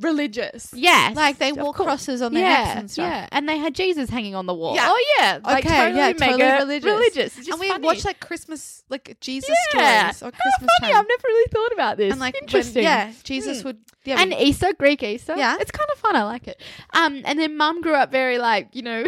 [0.00, 0.70] religious.
[0.74, 3.04] yes, Like they wore crosses on their yeah, necks and stuff.
[3.04, 4.74] yeah, and they had Jesus hanging on the wall.
[4.74, 4.88] Yeah.
[4.90, 7.36] Oh yeah, like Okay, totally yeah, mega totally religious.
[7.36, 7.48] religious.
[7.48, 7.84] And we funny.
[7.84, 10.10] watched like Christmas, like Jesus yeah.
[10.10, 10.70] stories or Christmas.
[10.70, 10.92] How funny!
[10.92, 11.00] time.
[11.00, 12.10] I've never really thought about this.
[12.12, 13.66] and like when- yeah, Jesus Hmm.
[13.68, 13.78] would.
[14.04, 15.34] Yeah, and Easter, Greek Easter.
[15.36, 15.56] Yeah.
[15.60, 16.16] It's kind of fun.
[16.16, 16.58] I like it.
[16.94, 19.04] Um, and then mum grew up very like, you know,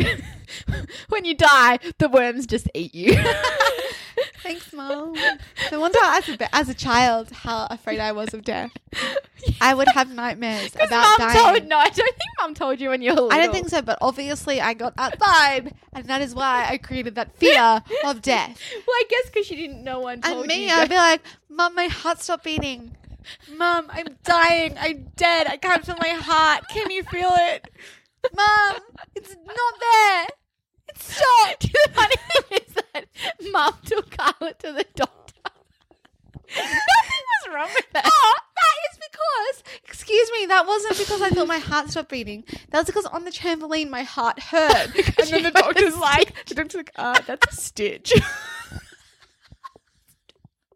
[1.09, 3.13] when you die, the worms just eat you.
[4.43, 5.15] thanks, mom.
[5.71, 8.73] So wonder as a as a child how afraid I was of death.
[9.61, 11.39] I would have nightmares about mum dying.
[11.61, 13.33] told, no, I don't think mom told you when you were little.
[13.33, 16.79] I don't think so, but obviously I got that vibe, and that is why I
[16.79, 18.61] created that fear of death.
[18.87, 20.75] Well, I guess because she didn't know one told And me, you.
[20.75, 22.97] I'd be like, mom, my heart stopped beating.
[23.57, 24.75] Mom, I'm dying.
[24.79, 25.47] I'm dead.
[25.47, 26.65] I can't feel my heart.
[26.69, 27.69] Can you feel it?
[28.35, 28.77] Mom,
[29.15, 30.27] it's not there.
[30.89, 31.63] It stopped.
[31.73, 33.07] the funny thing is that
[33.51, 35.35] mum took Carla to the doctor.
[36.55, 38.05] Nothing was wrong with that.
[38.07, 42.45] Oh, that is because, excuse me, that wasn't because I thought my heart stopped beating.
[42.71, 44.95] That was because on the trampoline my heart hurt.
[45.19, 48.13] and then the doctor's like, the doctor's like, uh, that's a stitch.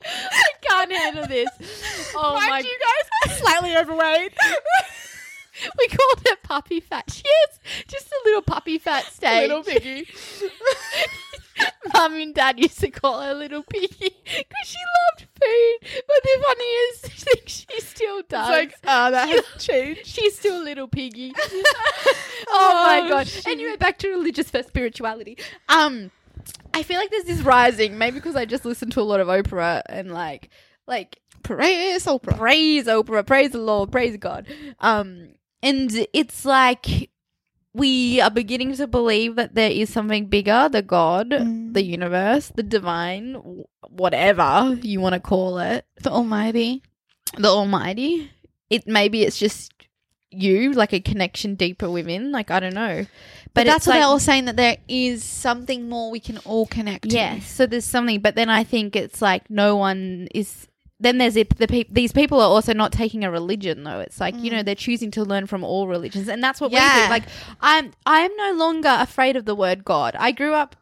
[0.09, 1.49] I can't handle this.
[2.15, 2.79] Oh Mind my you
[3.27, 4.33] guys, slightly overweight.
[5.79, 7.11] We called her puppy fat.
[7.11, 9.49] She is just a little puppy fat stage.
[9.49, 10.07] Little piggy.
[11.95, 16.03] Mum and Dad used to call her little piggy because she loved food.
[16.07, 18.49] But the funniest thing, she still does.
[18.51, 20.07] It's like, ah, that has changed.
[20.07, 21.33] She's still a little piggy.
[21.37, 23.27] oh my Oh, god.
[23.27, 23.47] shit.
[23.47, 25.39] Anyway, back to religious first spirituality.
[25.69, 26.11] Um
[26.75, 29.29] I feel like there's this rising, maybe because I just listened to a lot of
[29.29, 30.51] Oprah and like
[30.87, 32.37] like Praise Oprah.
[32.37, 34.47] praise Oprah, praise the Lord, praise God.
[34.81, 35.29] Um,
[35.63, 37.11] and it's like
[37.75, 41.75] we are beginning to believe that there is something bigger, the God, Mm.
[41.75, 43.37] the universe, the divine,
[43.89, 46.83] whatever you want to call it, The Almighty.
[47.37, 48.31] the Almighty.
[48.71, 49.73] It maybe it's just
[50.31, 52.33] you, like a connection deeper within.
[52.33, 53.07] Like I don't know,
[53.55, 56.67] But, that's what like- they're all saying that there is something more we can all
[56.67, 57.15] connect to.
[57.15, 60.67] Yes, so there's something, but then I think it's like no one is.
[60.99, 64.01] Then there's it, the peop these people are also not taking a religion though.
[64.01, 64.65] It's like you know mm.
[64.65, 67.05] they're choosing to learn from all religions, and that's what we Yeah.
[67.07, 67.11] do.
[67.11, 67.25] Like
[67.61, 70.17] I'm I'm no longer afraid of the word God.
[70.19, 70.75] I grew up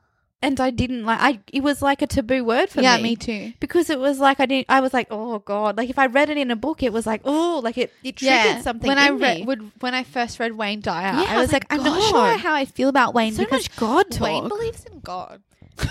[0.44, 1.18] and I didn't like.
[1.20, 3.02] I it was like a taboo word for yeah, me.
[3.02, 3.52] me too.
[3.60, 4.66] Because it was like I didn't.
[4.68, 5.76] I was like, oh God!
[5.76, 8.16] Like if I read it in a book, it was like, oh, like it, it
[8.16, 8.86] triggered something.
[8.86, 9.46] When I read, me.
[9.46, 12.54] would, when I first read Wayne Dyer, Yeah, I was like, I'm not sure how
[12.54, 14.28] I feel about Wayne so because much God talk.
[14.28, 15.42] Wayne believes in God.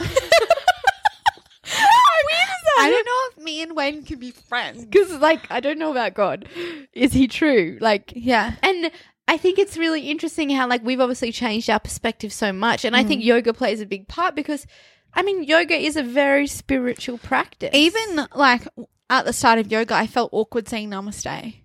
[1.66, 2.63] How weird is that?
[2.80, 3.06] I don't
[3.38, 4.86] know if me and Wayne can be friends.
[4.86, 6.48] because like I don't know about God.
[6.94, 7.78] Is he true?
[7.82, 8.56] Like Yeah.
[8.62, 8.92] And
[9.28, 12.96] I think it's really interesting how like we've obviously changed our perspective so much, and
[12.96, 13.26] I think mm.
[13.26, 14.68] yoga plays a big part because,
[15.14, 17.72] I mean, yoga is a very spiritual practice.
[17.74, 18.68] Even like
[19.10, 21.56] at the start of yoga, I felt awkward saying namaste.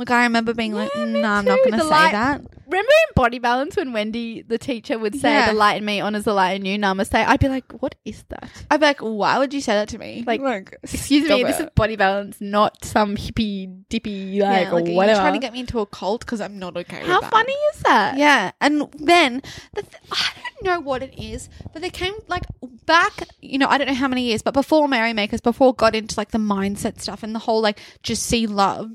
[0.00, 1.70] Like I remember being like, Yeah, no, me I'm not too.
[1.70, 2.40] going to The say light- that.
[2.66, 5.48] remember in Body Balance when Wendy, the teacher, would say Yeah.
[5.48, 7.14] "the light in me honors the light in you." Namaste.
[7.14, 9.98] I'd be like, "What is that?" I'd be like, why would you say that to
[9.98, 10.24] me?
[10.26, 10.40] Like,
[10.82, 14.88] Excuse stop me, this is Body Balance, not some hippie dippy like, yeah, like, are
[14.88, 15.20] you whatever.
[15.20, 17.30] trying to get me into a cult because I'm not okay How with that.
[17.30, 18.16] funny is that?
[18.16, 19.42] Yeah, and then
[19.74, 20.28] the th- I
[20.62, 22.44] don't know what it is, but they came like
[22.86, 23.28] back.
[23.42, 26.14] You know, I don't know how many years, but before Merrymakers, before it got into
[26.18, 28.90] like the mindset stuff and the whole like just see love.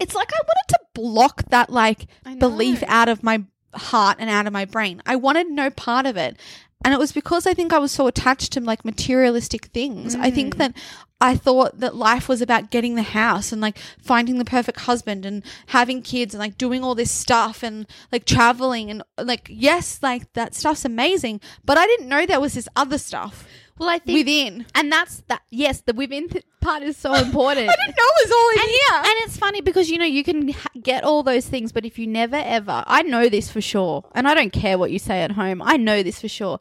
[0.00, 2.06] It's like I wanted to block that like
[2.38, 5.02] belief out of my heart and out of my brain.
[5.06, 6.36] I wanted no part of it.
[6.84, 10.14] And it was because I think I was so attached to like materialistic things.
[10.14, 10.58] I think Mm.
[10.58, 10.74] that
[11.20, 15.26] I thought that life was about getting the house and like finding the perfect husband
[15.26, 19.98] and having kids and like doing all this stuff and like traveling and like yes,
[20.00, 23.44] like that stuff's amazing, but I didn't know there was this other stuff
[23.78, 24.66] Well, I think within.
[24.74, 25.42] and that's that.
[25.50, 27.68] Yes, the within th- part is so important.
[27.68, 29.12] I didn't know it was all in and, here.
[29.12, 31.98] and it's funny because you know you can ha- get all those things, but if
[31.98, 35.22] you never ever, I know this for sure, and I don't care what you say
[35.22, 35.62] at home.
[35.62, 36.60] I know this for sure.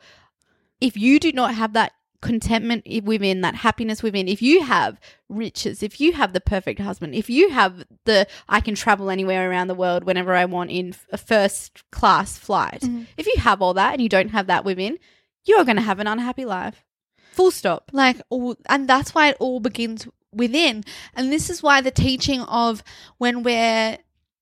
[0.79, 4.99] If you do not have that contentment within, that happiness within, if you have
[5.29, 9.49] riches, if you have the perfect husband, if you have the I can travel anywhere
[9.49, 13.03] around the world whenever I want in a first class flight, mm-hmm.
[13.17, 14.97] if you have all that and you don't have that within,
[15.45, 16.83] you are going to have an unhappy life.
[17.37, 17.89] Full stop.
[17.93, 20.83] like all, and that's why it all begins within
[21.15, 22.83] and this is why the teaching of
[23.17, 23.97] when we're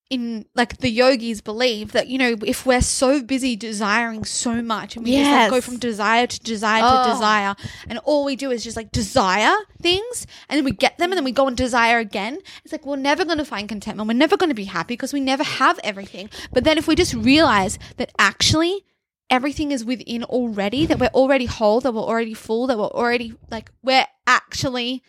[0.09, 4.95] in like the yogis believe that you know if we're so busy desiring so much
[4.95, 7.03] and we just like go from desire to desire Oh.
[7.05, 7.55] to desire
[7.87, 11.17] and all we do is just like desire things and then we get them and
[11.17, 14.13] then we go and desire again it's like we're never going to find contentment we're
[14.13, 17.13] never going to be happy because we never have everything but then if we just
[17.15, 18.85] realize that actually
[19.29, 23.33] everything is within already that we're already whole that we're already full that we're already
[23.49, 25.01] like we're actually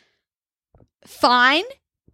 [1.06, 1.64] fine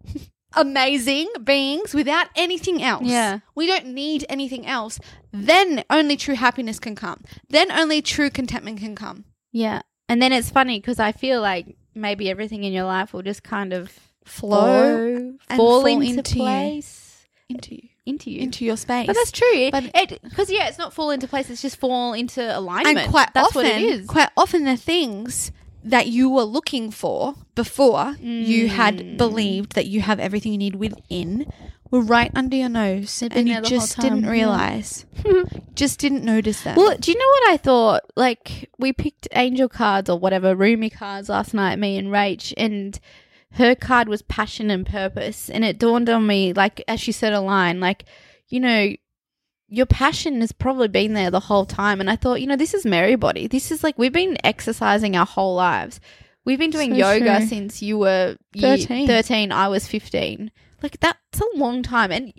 [0.55, 3.39] amazing beings without anything else Yeah.
[3.55, 4.99] we don't need anything else
[5.31, 9.81] then only true happiness can come then only true contentment can come Yeah.
[10.09, 13.41] And then it's funny because I feel like maybe everything in your life will just
[13.41, 16.41] kind of flow fall, fall into, into you.
[16.43, 18.41] place into you into you.
[18.41, 19.71] into your space but that's true.
[19.71, 19.91] But-
[20.23, 21.49] because yeah, it's not fall into place.
[21.49, 22.97] It's just fall into alignment.
[22.97, 24.07] and quite that's often what it is.
[24.07, 25.51] quite often the things
[25.85, 28.69] that you were looking for before you Mm.
[28.69, 31.45] had believed that you have everything you need within
[31.91, 34.31] were right under your nose and you just didn't yeah.
[34.31, 35.05] realize
[35.75, 36.75] just didn't notice that.
[36.77, 38.01] Well, do you know what I thought?
[38.15, 42.99] Like we picked angel cards or whatever roomy cards last night, me and Rach, and
[43.53, 47.33] her card was passion and purpose, and it dawned on me, like as she said
[47.33, 48.05] a line, like
[48.47, 48.93] you know.
[49.69, 51.99] Your passion has probably been there the whole time.
[51.99, 53.47] And I thought, you know, this is Marybody.
[53.47, 55.99] This is like, we've been exercising our whole lives.
[56.45, 57.47] We've been doing So yoga true.
[57.47, 59.07] since you were 13.
[59.07, 59.51] 13.
[59.51, 60.51] I was 15.
[60.83, 62.11] Like, that's a long time.
[62.11, 62.33] And,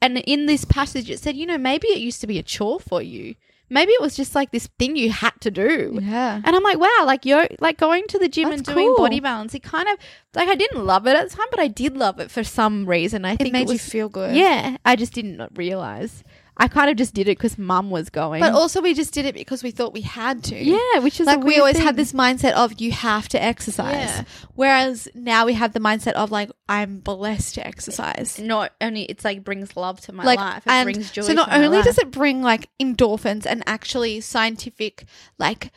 [0.00, 2.80] and in this passage, it said, you know, maybe it used to be a chore
[2.80, 3.34] for you.
[3.70, 5.98] Maybe it was just like this thing you had to do.
[6.02, 8.86] yeah And I'm like, wow, like yo, like going to the gym That's and doing
[8.88, 8.96] cool.
[8.96, 9.54] body balance.
[9.54, 9.98] It kind of
[10.34, 12.86] like I didn't love it at the time, but I did love it for some
[12.86, 13.24] reason.
[13.24, 16.22] I it think made it was, you feel good Yeah, I just didn't realize.
[16.60, 18.40] I kind of just did it because mum was going.
[18.40, 21.26] but also we just did it because we thought we had to yeah, which is
[21.26, 21.86] like we always thing.
[21.86, 24.24] had this mindset of you have to exercise Yeah.
[24.56, 29.24] whereas now we have the mindset of like i'm blessed to exercise Not only it's
[29.24, 30.62] like brings love to my like life.
[30.66, 31.22] It brings joy.
[31.22, 35.04] so not only does it bring like endorphins and actually scientific
[35.38, 35.70] like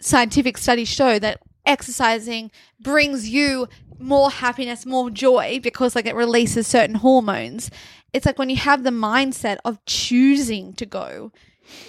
[0.00, 6.66] scientific studies show that exercising brings you more happiness more joy because like it releases
[6.66, 7.70] certain hormones
[8.14, 11.32] it's like when you have the mindset of choosing to go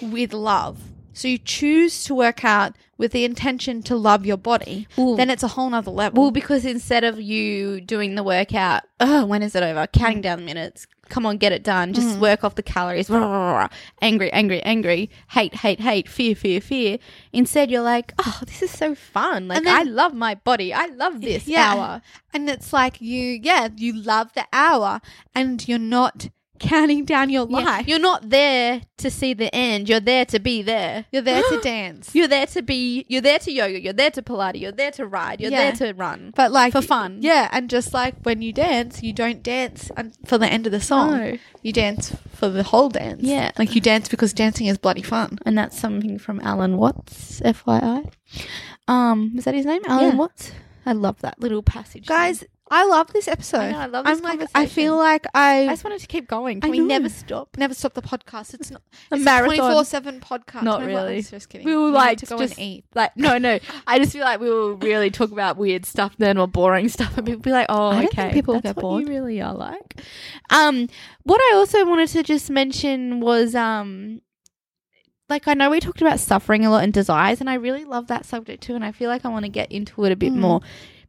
[0.02, 0.78] with love
[1.12, 5.16] so you choose to work out with the intention to love your body Ooh.
[5.16, 9.24] then it's a whole nother level Well, because instead of you doing the workout, oh,
[9.24, 9.86] when is it over?
[9.86, 10.86] Counting down the minutes.
[11.08, 11.92] Come on, get it done.
[11.92, 12.20] Just mm.
[12.20, 13.10] work off the calories.
[13.10, 15.10] Angry, angry, angry.
[15.30, 16.08] Hate, hate, hate.
[16.08, 16.98] Fear, fear, fear.
[17.32, 19.48] Instead, you're like, oh, this is so fun.
[19.48, 20.72] Like, then- I love my body.
[20.72, 21.72] I love this Yeah.
[21.74, 22.02] hour.
[22.32, 25.00] And it's like you, yeah, you love the hour
[25.34, 27.56] and you're not counting down your Yeah.
[27.58, 27.88] life.
[27.88, 29.88] You're not there to see the end.
[29.88, 31.04] You're there to be there.
[31.12, 32.14] You're there to dance.
[32.14, 33.04] You're there to be.
[33.08, 33.80] You're there to yoga.
[33.80, 34.60] You're there to Pilates.
[34.60, 35.40] You're there to ride.
[35.40, 35.70] You're Yeah.
[35.72, 36.32] there to run.
[36.34, 37.18] But like For fun.
[37.20, 37.48] Yeah.
[37.52, 40.80] And just like when you dance, you don't dance un- for the end of the
[40.80, 41.10] song.
[41.18, 41.38] No.
[41.62, 43.22] You dance for the whole dance.
[43.22, 43.50] Yeah.
[43.58, 45.38] Like you dance because dancing is bloody fun.
[45.44, 48.10] and that's something from Alan Watts, FYI.
[48.88, 49.82] Um, is that his name?
[49.86, 50.14] Alan Yeah.
[50.14, 50.52] Watts.
[50.84, 53.58] I love that little passage, Guys, I love this episode.
[53.58, 56.06] I know, I love this I'm like, I feel like I, I just wanted to
[56.08, 56.58] keep going.
[56.58, 57.56] I Can we never stop?
[57.56, 58.54] never stop the podcast.
[58.54, 59.56] It's not A it's marathon.
[59.58, 60.62] 24 7 podcast.
[60.62, 61.22] Not 24 really.
[61.22, 61.64] Just kidding.
[61.64, 62.84] We will We like to go just and eat.
[62.94, 63.60] like no no.
[63.86, 67.16] I just feel like we will really talk about weird stuff then or boring stuff,
[67.16, 68.32] and people be like, oh, I okay.
[68.32, 69.02] people will that's get what bored.
[69.04, 70.00] You really are like.
[70.50, 70.88] Um,
[71.22, 74.22] what I also wanted to just mention was um.
[75.28, 78.06] Like I know we talked about suffering a lot and desires, and I really love
[78.06, 78.76] that subject too.
[78.76, 80.36] And I feel like I want to get into it a bit Mm.
[80.36, 80.60] more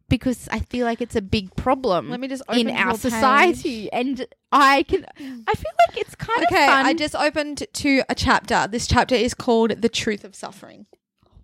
[0.09, 2.09] because I feel like it's a big problem.
[2.09, 6.63] Let me just in our society and i can i feel like it's kind Okay,
[6.63, 8.67] of fun Okay, I just opened to a chapter.
[8.69, 10.85] This chapter is called "The Truth of Suffering."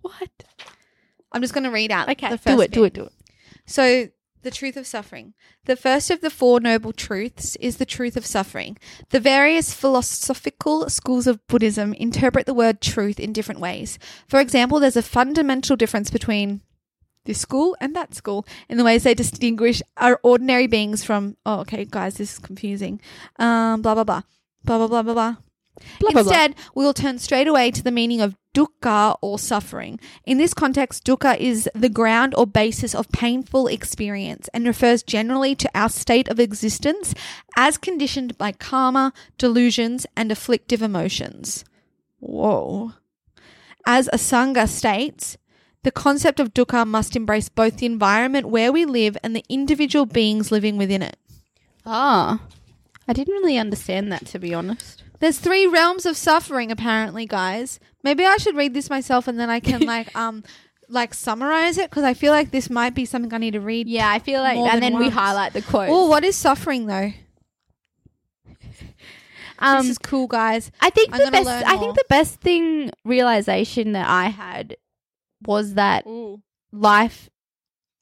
[0.02, 0.28] what
[1.32, 2.08] I'm just going to read out.
[2.08, 3.12] okay the do it do it do it
[3.66, 4.08] So
[4.42, 5.32] The truth of suffering.
[5.64, 8.76] The first of the Four Noble Truths is the truth of suffering.
[9.08, 13.98] The various philosophical schools of Buddhism interpret the word truth in different ways.
[14.28, 16.60] For example, there's a fundamental difference between
[17.24, 21.60] this school and that school in the ways they distinguish our ordinary beings from, oh,
[21.60, 23.00] okay, guys, this is confusing.
[23.38, 24.22] Um, blah, blah, blah.
[24.64, 25.36] Blah, blah, blah, blah, blah.
[26.00, 26.32] Blah, blah, blah.
[26.32, 29.98] Instead, we will turn straight away to the meaning of dukkha or suffering.
[30.24, 35.54] In this context, dukkha is the ground or basis of painful experience and refers generally
[35.56, 37.14] to our state of existence
[37.56, 41.64] as conditioned by karma, delusions, and afflictive emotions.
[42.20, 42.92] Whoa.
[43.84, 45.36] As Asanga states,
[45.84, 50.06] the concept of dukkha must embrace both the environment where we live and the individual
[50.06, 51.16] beings living within it.
[51.86, 52.40] Ah.
[53.06, 55.02] I didn't really understand that, to be honest.
[55.20, 57.78] There's three realms of suffering, apparently, guys.
[58.02, 60.42] Maybe I should read this myself and then I can like um
[60.88, 63.88] like summarize it because I feel like this might be something I need to read.
[63.88, 65.88] Yeah, I feel like, and then we highlight the quote.
[65.90, 67.12] Oh, what is suffering though?
[69.58, 70.70] um, this is cool, guys.
[70.80, 71.48] I think I'm the best.
[71.48, 74.76] I think the best thing realization that I had
[75.46, 76.42] was that Ooh.
[76.72, 77.30] life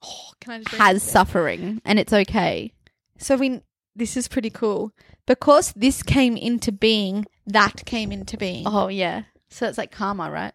[0.04, 2.72] Oh, can I just has suffering, and it's okay.
[3.18, 3.60] So we
[3.94, 4.90] this is pretty cool
[5.26, 7.24] because this came into being.
[7.46, 9.22] That came into being Oh yeah.
[9.48, 10.54] So it's like karma, right?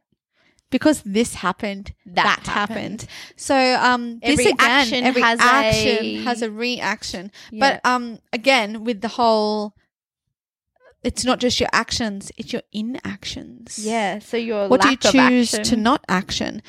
[0.69, 1.93] because this happened.
[2.05, 3.01] That, That happened.
[3.03, 3.07] happened.
[3.37, 7.31] So um, this Every again, action every has action a- has a reaction.
[7.51, 7.79] Yeah.
[7.79, 9.73] But um, again, with the whole,
[11.07, 13.79] it's not just your actions; it's your inactions.
[13.79, 14.19] Yeah.
[14.19, 15.63] So your What do you of choose action.
[15.63, 16.61] to not action?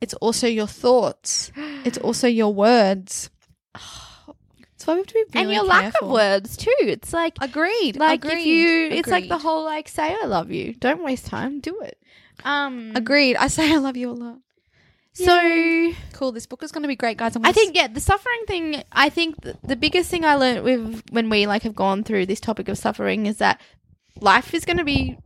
[0.00, 1.50] It's also your thoughts.
[1.84, 3.30] It's also your words.
[3.74, 6.72] That's why we have to be really and your lack of words too.
[6.80, 7.96] It's like Agreed.
[7.96, 10.72] like agreed, if you, it's like the whole like say I love you.
[10.74, 11.60] Don't waste time.
[11.60, 11.98] Do it.
[12.44, 12.92] Um.
[12.94, 13.36] Agreed.
[13.36, 14.38] I say I love you a lot.
[15.24, 16.32] So Cool.
[16.32, 17.36] This book is going to be great, guys.
[17.42, 18.82] I think yeah, the suffering thing.
[18.92, 22.26] I think th- the biggest thing I learned with when we like have gone through
[22.26, 23.60] this topic of suffering is that
[24.20, 25.16] life is going to be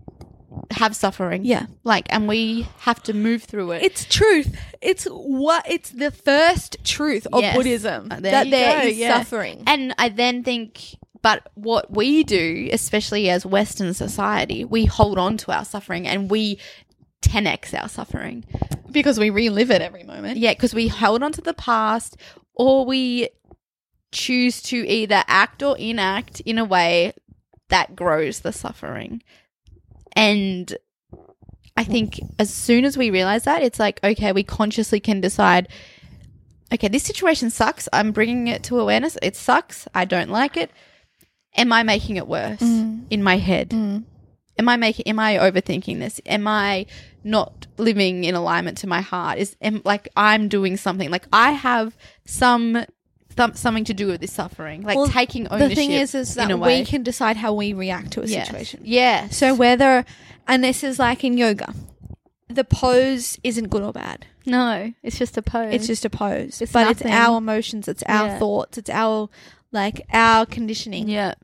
[0.70, 1.44] have suffering.
[1.44, 1.66] Yeah.
[1.82, 3.82] like, and we have to move through it.
[3.82, 4.56] It's truth.
[4.80, 7.56] It's what it's the first truth of Yes.
[7.56, 9.18] Buddhism Uh, there that you there go, is yeah.
[9.18, 9.64] suffering.
[9.66, 15.36] and I then think, but what we do, especially as Western society, we hold on
[15.38, 16.58] to our suffering and we
[17.24, 18.44] 10x our suffering.
[18.90, 20.38] because we relive it every moment.
[20.38, 22.16] Yeah, because we hold on to the past
[22.54, 23.28] or we
[24.12, 27.12] choose to either act or enact in a way
[27.68, 29.22] that grows the suffering.
[30.14, 30.76] And
[31.76, 35.68] I think as soon as we realize that, it's like, okay, we consciously can decide,
[36.72, 37.88] okay, this situation sucks.
[37.92, 39.18] I'm bringing it to awareness.
[39.22, 39.88] It sucks.
[39.92, 40.70] I don't like it.
[41.56, 43.04] Am I making it worse mm.
[43.10, 43.70] in my head?
[43.70, 44.04] Mm.
[44.58, 45.06] Am I making?
[45.08, 46.20] Am I overthinking this?
[46.26, 46.86] Am I
[47.24, 49.38] not living in alignment to my heart?
[49.38, 51.10] Is am, like I'm doing something?
[51.10, 52.84] Like I have some,
[53.36, 54.82] some something to do with this suffering.
[54.82, 55.70] Like Well, taking ownership.
[55.70, 58.46] The thing is, is that we can decide how we react to a Yes.
[58.46, 58.80] situation.
[58.84, 59.28] Yeah.
[59.28, 60.04] So whether,
[60.46, 61.74] and this is like in yoga,
[62.48, 64.26] the pose isn't good or bad.
[64.46, 65.74] no, it's just a pose.
[65.74, 68.38] It's just a pose, It's but it's our emotions, it's our Yeah.
[68.38, 69.28] thoughts, it's our
[69.72, 71.34] like our conditioning, yeah,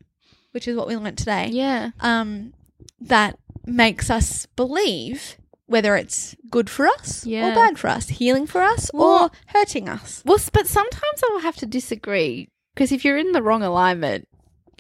[0.53, 1.49] which is what we learned today.
[1.51, 2.53] yeah, um,
[3.01, 5.37] that makes us believe
[5.67, 7.51] whether it's good for us Yeah.
[7.51, 10.23] or bad for us, healing for us or hurting us.
[10.25, 14.27] Well, but sometimes I'll have to disagree because if you're in the wrong alignment,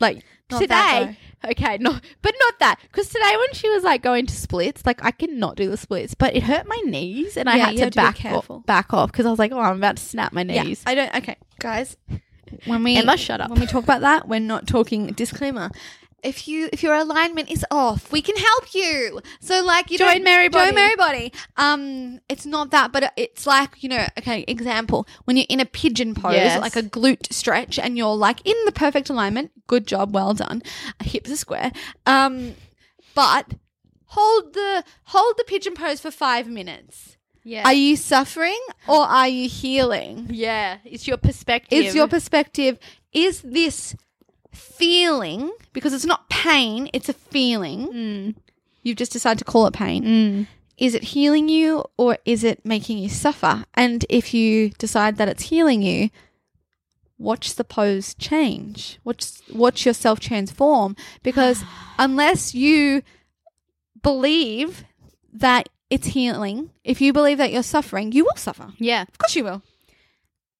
[0.00, 2.80] like Not today, okay, no, but not that.
[2.82, 6.14] Because today when she was like going to splits, like I cannot do the splits,
[6.14, 8.92] but it hurt my knees and I Yeah, had to have to back off, back
[8.92, 10.82] off because I was like, oh, I'm about to snap my Yeah, knees.
[10.86, 11.14] I don't.
[11.14, 11.96] Okay, guys,
[12.64, 13.50] when we Emma, shut up.
[13.50, 15.70] when we talk about that, we're not talking disclaimer.
[16.22, 19.20] If you if your alignment is off, we can help you.
[19.40, 20.66] So like you Join don't- Mary Body.
[20.66, 21.32] join Mary Body.
[21.56, 24.06] Um, it's not that, but it's like you know.
[24.18, 26.60] Okay, example: when you're in a pigeon pose, Yes.
[26.60, 29.50] like a glute stretch, and you're like in the perfect alignment.
[29.66, 30.62] Good job, well done.
[31.02, 31.72] Hips are square.
[32.06, 32.54] Um,
[33.14, 33.54] but
[34.06, 37.16] hold the hold the pigeon pose for five minutes.
[37.44, 40.28] yeah, Are you suffering or are you healing?
[40.30, 41.78] yeah, it's your perspective.
[41.84, 42.78] It's your perspective.
[43.12, 43.96] Is this
[44.52, 47.88] feeling, because it's not pain, it's a feeling.
[47.88, 48.34] Mm,
[48.82, 50.04] You've just decided to call it pain.
[50.04, 50.46] mm.
[50.78, 53.64] Is it healing you or is it making you suffer?
[53.74, 56.08] And if you decide that it's healing you,
[57.18, 58.98] watch the pose change.
[59.04, 61.62] Watch watch yourself transform because
[61.98, 63.02] unless you
[64.02, 64.84] believe
[65.34, 68.72] that it's healing, if you believe that you're suffering, you will suffer.
[68.78, 69.60] yeah, Of course you will.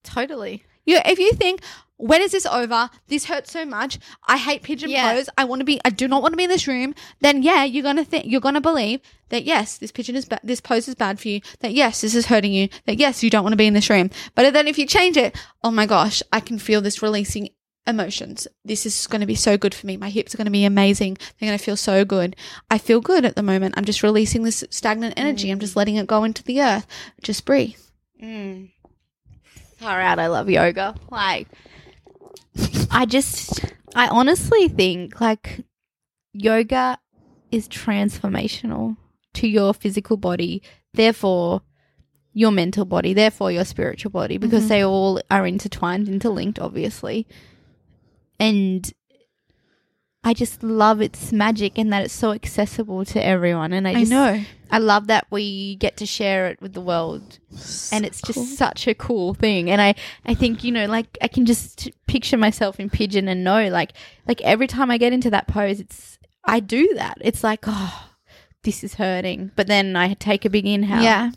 [0.03, 0.63] totally.
[0.85, 1.61] You, if you think,
[2.01, 2.89] when is this over?
[3.07, 3.99] This hurts so much.
[4.27, 5.13] I hate pigeon Yeah.
[5.13, 5.29] pose.
[5.37, 5.79] I want to be.
[5.85, 6.93] I do not want to be in this room.
[7.19, 10.41] Then yeah, you're gonna think you're gonna believe that yes, this pigeon is bad.
[10.43, 11.41] This pose is bad for you.
[11.59, 12.69] That yes, this is hurting you.
[12.85, 14.09] That yes, you don't want to be in this room.
[14.35, 17.49] But then if you change it, oh my gosh, I can feel this releasing
[17.87, 18.47] emotions.
[18.63, 19.97] This is going to be so good for me.
[19.97, 21.17] My hips are going to be amazing.
[21.39, 22.35] They're going to feel so good.
[22.69, 23.73] I feel good at the moment.
[23.75, 25.49] I'm just releasing this stagnant energy.
[25.49, 26.85] I'm just letting it go into the earth.
[27.23, 27.75] Just breathe.
[28.21, 28.69] Mm.
[29.81, 30.93] All right, I love yoga.
[31.09, 31.47] Like,
[32.89, 33.63] I just,
[33.95, 35.65] I honestly think like
[36.33, 36.99] yoga
[37.51, 38.97] is transformational
[39.35, 40.61] to your physical body,
[40.93, 41.61] therefore
[42.33, 44.69] your mental body, therefore your spiritual body, because Mhm.
[44.69, 47.27] they all are intertwined, interlinked, obviously.
[48.39, 48.91] And
[50.23, 53.73] I just love its magic and that it's so accessible to everyone.
[53.73, 54.43] And I I know.
[54.69, 57.39] I love that we get to share it with the world
[57.91, 59.93] and it's just such a cool thing and i
[60.25, 63.91] i think you know like i can just picture myself in pigeon and know like
[64.29, 68.07] like every time i get into that pose it's i do that it's like oh
[68.63, 71.31] this is hurting but then i take a big inhale Yeah.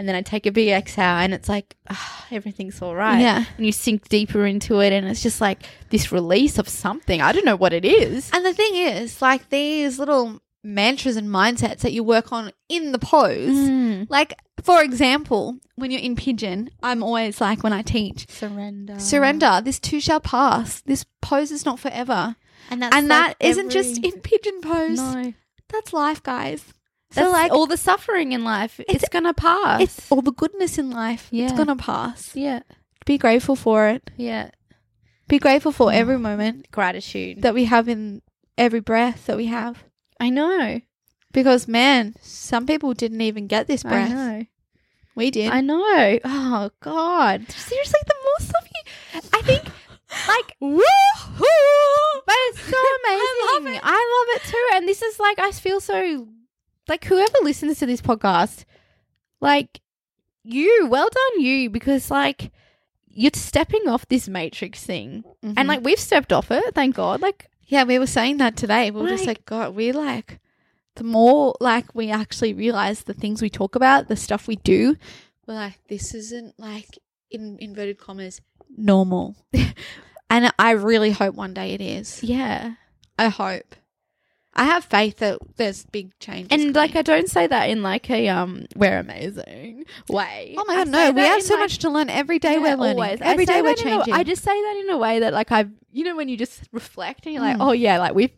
[0.00, 3.44] And then i take a big exhale and it's like ah, everything's all right Yeah.
[3.58, 5.58] and you sink deeper into it and it's just like
[5.90, 9.50] this release of something i don't know what it is And the thing is, like
[9.50, 13.56] these little mantras and mindsets that you work on in the pose.
[13.56, 14.06] Mm.
[14.10, 19.60] Like, for example, when you're in pigeon, I'm always like, when I teach, surrender surrender.
[19.64, 20.82] This too shall pass.
[20.82, 22.36] This pose is not forever.
[22.70, 25.00] and that's and like that not just in pigeon pose.
[25.00, 25.32] no
[25.72, 26.62] That's life, guys.
[27.12, 28.80] That's so, like, all the suffering in life.
[28.88, 29.80] It's, gonna pass.
[29.80, 31.28] it's all the goodness in life.
[31.32, 32.36] It's going to pass.
[32.36, 32.60] yeah,
[33.04, 34.10] Be grateful for it.
[34.16, 34.50] yeah.
[35.26, 36.22] Be grateful for every mm.
[36.22, 37.42] moment Gratitude.
[37.42, 38.20] that we have in
[38.58, 39.84] every breath that we have.
[40.18, 40.80] I know.
[41.32, 44.10] Because, man, some people didn't even get this breath.
[44.10, 44.46] I know.
[45.14, 45.52] We did.
[45.52, 46.18] I know.
[46.24, 47.48] Oh God.
[47.50, 49.64] Seriously, the more stuff you, I think,
[50.28, 52.20] like, Woohoo!
[52.26, 52.80] but it's so amazing.
[53.06, 53.80] I love it.
[53.84, 54.68] I love it too.
[54.74, 56.26] And this is like, I feel so,
[56.90, 58.64] like, whoever listens to this podcast,
[59.40, 59.80] like,
[60.44, 62.50] you, well done, you, because like,
[63.08, 65.54] you're stepping off this matrix thing, Mm-hmm.
[65.56, 66.74] and like, we've stepped off it.
[66.74, 67.22] Thank God.
[67.22, 68.90] Like, Yeah, we were saying that today.
[68.90, 70.38] We were just Like- like, God, we're like
[70.96, 74.96] the more like we actually realize the things we talk about, the stuff we do,
[75.46, 76.98] we're like, this isn't like
[77.30, 78.40] in inverted commas
[78.76, 79.36] normal.
[80.30, 82.22] and I really hope one day it is.
[82.22, 82.74] yeah.
[83.18, 83.76] I hope.
[84.54, 86.48] I have faith that there's big changes.
[86.50, 90.54] And like I don't say that in like a um we're amazing way.
[90.58, 92.54] oh my god, no, we have so like- much to learn every day.
[92.54, 93.02] Yeah, we're learning.
[93.02, 93.20] always.
[93.20, 94.14] Every I we're that in a- changing.
[94.14, 96.62] I just say that in a way that like I've you know when you just
[96.72, 97.68] reflect and you're like, Mm.
[97.68, 98.32] oh yeah, like we've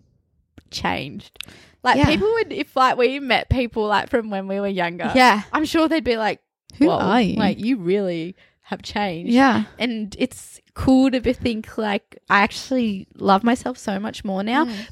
[0.70, 1.38] changed.
[1.82, 2.06] Like Yeah.
[2.06, 5.10] people would if like we met people like from when we were younger.
[5.14, 6.40] yeah, I'm sure they'd be like,
[6.78, 9.32] Who are you?" Like you really have changed.
[9.32, 9.64] yeah.
[9.78, 14.66] And it's cool to be think like I actually love myself so much more now
[14.66, 14.88] Mm.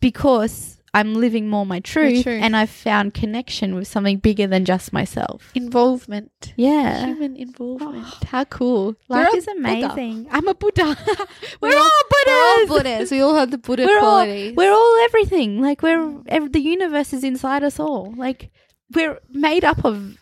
[0.00, 2.42] Because I'm living more my truth, truth.
[2.42, 5.50] and I've found connection with something bigger than just myself.
[5.54, 6.54] Involvement.
[6.56, 7.04] Yeah.
[7.04, 8.24] Human oh, involvement.
[8.24, 8.96] How cool.
[9.08, 9.58] Life is Buddha.
[9.58, 10.26] amazing.
[10.30, 10.96] I'm a Buddha.
[11.60, 11.90] we're, We're all
[12.26, 12.68] We're all Buddhas.
[12.68, 13.10] Buddhas.
[13.10, 14.24] We all have the Buddha We're all,
[14.54, 15.60] we're all everything.
[15.60, 16.22] Like we're mm.
[16.28, 18.14] ev- the universe is inside us all.
[18.16, 18.50] Like
[18.94, 20.16] we're made up of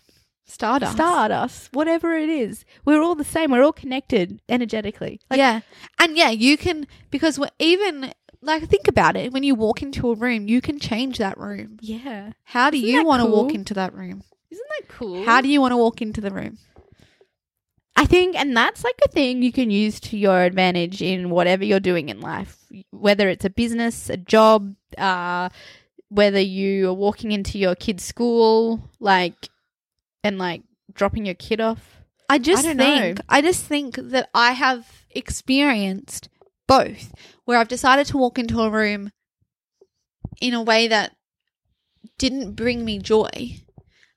[0.44, 0.94] stardust.
[0.94, 2.64] stardust, whatever it is.
[2.84, 3.50] We're all the same.
[3.50, 5.20] We're all connected energetically.
[5.30, 5.60] Like, yeah.
[5.98, 8.12] And yeah, you can, because we're even,
[8.44, 9.32] like, think about it.
[9.32, 11.78] When you walk into a room, you can change that room.
[11.80, 12.32] yeah.
[12.44, 14.22] How do Isn't you want to walk into that room?
[14.50, 15.24] Isn't that cool?
[15.24, 16.58] How do you want to walk into the room?
[17.96, 21.64] I think, and that's like a thing you can use to your advantage in whatever
[21.64, 22.58] you're doing in life,
[22.90, 25.48] whether it's a business, a job, uh,
[26.08, 29.48] whether you are walking into your kid's school, like,
[30.24, 32.00] and like dropping your kid off.
[32.28, 33.24] I just don't think, know.
[33.28, 36.28] I just think that I have experienced
[36.66, 37.12] both,
[37.44, 39.10] where I've decided to walk into a room
[40.40, 41.14] in a way that
[42.18, 43.60] didn't bring me joy.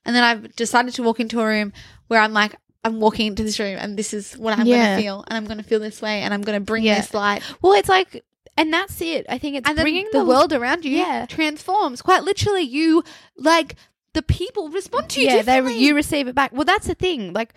[0.04, 1.72] And then I've decided to walk into a room
[2.06, 4.76] where I'm like, I'm walking into this room and this is what I'm Yeah.
[4.76, 5.24] going to feel.
[5.28, 7.00] And I'm going to feel this way and I'm going to bring Yeah.
[7.00, 7.42] this light.
[7.60, 8.24] Well, it's like,
[8.56, 9.26] and that's it.
[9.28, 11.26] I think it's and bringing the, world around you Yeah.
[11.26, 12.00] transforms.
[12.02, 13.04] Quite literally, you,
[13.36, 13.74] like,
[14.14, 16.52] the people respond to you yeah, they you receive it back.
[16.52, 17.32] Well, that's the thing.
[17.32, 17.54] Like,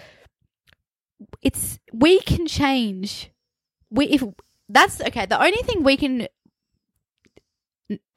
[1.42, 3.32] it's we can change.
[3.90, 4.24] We if
[4.72, 5.26] that's okay.
[5.26, 6.28] The only thing we can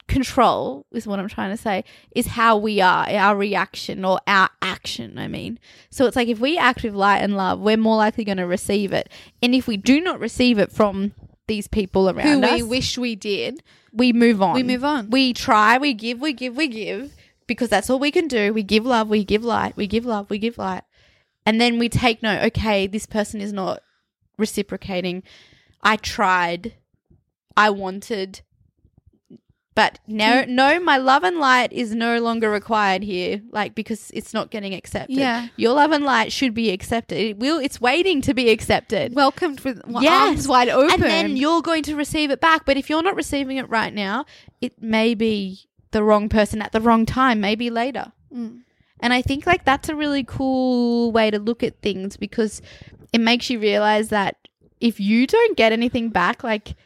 [0.07, 1.85] control is what I'm trying to say
[2.15, 5.19] is how we are, our reaction or our action.
[5.19, 5.59] I mean,
[5.91, 8.47] so it's like if we act with light and love, we're more likely going to
[8.47, 9.09] receive it.
[9.43, 11.15] And if we do not receive it from
[11.47, 12.25] these people around us.
[12.25, 13.63] who around we us, wish we did.
[13.93, 14.55] we move on.
[14.55, 15.11] We move on.
[15.11, 17.15] We try, we give, we give, we give
[17.47, 18.53] because that's all we can do.
[18.53, 20.83] We give love, we give light, we give love, we give light.
[21.47, 23.81] And then we take note, okay, this person is not
[24.39, 25.23] reciprocating.
[25.85, 26.75] I tried,
[27.57, 28.41] I wanted,
[29.75, 34.33] but no, no, my love and light is no longer required here, like because it's
[34.33, 35.17] not getting accepted.
[35.17, 35.49] Yeah.
[35.57, 37.19] your love and light should be accepted.
[37.19, 37.59] It will.
[37.59, 39.15] It's waiting to be accepted.
[39.17, 40.29] Welcomed with Yes.
[40.29, 40.93] arms wide open.
[40.93, 42.65] and then you're going to receive it back.
[42.65, 44.27] But if you're not receiving it right now,
[44.61, 45.61] it may be
[45.91, 47.41] the wrong person at the wrong time.
[47.41, 48.13] Maybe later.
[48.33, 48.61] Mm.
[49.01, 52.63] And I think like that's a really cool way to look at things because
[53.13, 54.37] it makes you realize that
[54.85, 56.77] if you don't get anything back, like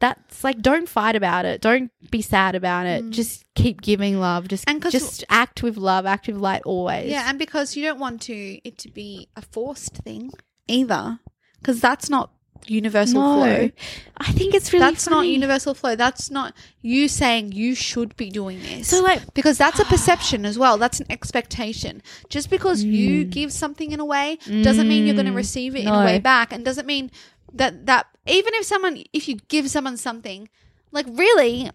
[0.00, 1.60] that's like don't fight about it.
[1.60, 3.10] Don't be sad about it.
[3.10, 4.48] Just keep giving love.
[4.48, 4.72] Just Mm.
[4.72, 7.10] And just act with love, act with light always.
[7.10, 8.34] Yeah, and because you don't want to
[8.64, 10.32] it to be a forced thing
[10.66, 11.20] either,
[11.60, 12.32] because that's not
[12.66, 13.34] universal no.
[13.36, 13.70] flow.
[14.18, 15.96] I think it's really That's not universal flow.
[15.96, 18.88] That's not you saying you should be doing this.
[18.88, 20.78] So like because that's a perception as well.
[20.78, 22.02] That's an expectation.
[22.28, 25.36] Just because you give something in a way doesn't mean you're going to Mm.
[25.36, 27.10] receive it in a way back, and doesn't mean
[27.52, 30.48] that that even if someone if you give someone something,
[30.90, 31.70] like really,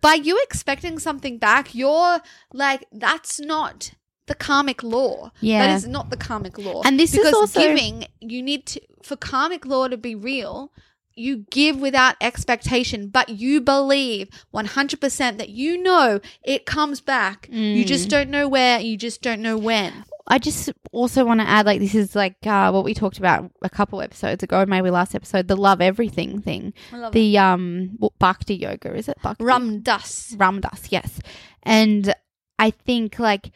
[0.00, 2.20] by you expecting something back, you're
[2.52, 3.92] like that's not
[4.32, 5.30] the karmic law.
[5.40, 5.66] Yeah.
[5.66, 6.82] that is not the karmic law.
[6.84, 8.06] And this is because also- giving.
[8.20, 10.72] You need to for karmic law to be real
[11.14, 17.48] you give without expectation, but you believe 100% that you know it comes back.
[17.50, 20.04] You just don't know where, you just don't know when.
[20.26, 23.50] I just also want to add, like, this is like uh, what we talked about
[23.60, 26.72] a couple episodes ago, maybe last episode, the love everything thing.
[27.12, 29.18] the um, what, bhakti yoga is it?
[29.22, 29.44] Bhakti?
[29.44, 30.36] Rum dust.
[30.38, 31.18] Ram Dass, yes.
[31.62, 32.14] And
[32.58, 33.50] I think like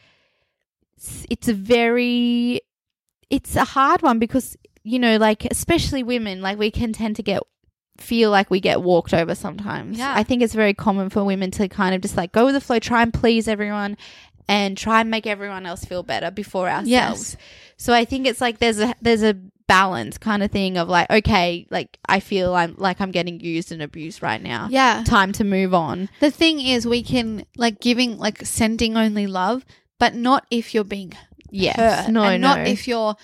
[1.29, 2.61] it's a very,
[3.29, 7.23] it's a hard one because you know, like especially women, like we can tend to
[7.23, 7.41] get
[7.97, 9.97] feel like we get walked over sometimes.
[9.97, 10.13] Yeah.
[10.15, 12.61] I think it's very common for women to kind of just like go with the
[12.61, 13.97] flow, try and please everyone,
[14.47, 16.87] and try and make everyone else feel better before ourselves.
[16.89, 17.37] Yes.
[17.75, 19.35] So I think it's like there's a there's a
[19.67, 23.73] balance kind of thing of like okay, like I feel I'm like I'm getting used
[23.73, 24.69] and abused right now.
[24.71, 25.03] Yeah.
[25.05, 26.07] Time to move on.
[26.21, 29.65] The thing is, we can like giving, like sending only love,
[29.99, 31.13] but not if you're being
[31.49, 31.75] Yes.
[31.77, 32.11] hurt.
[32.11, 32.55] No, and no.
[32.55, 33.15] not if you're.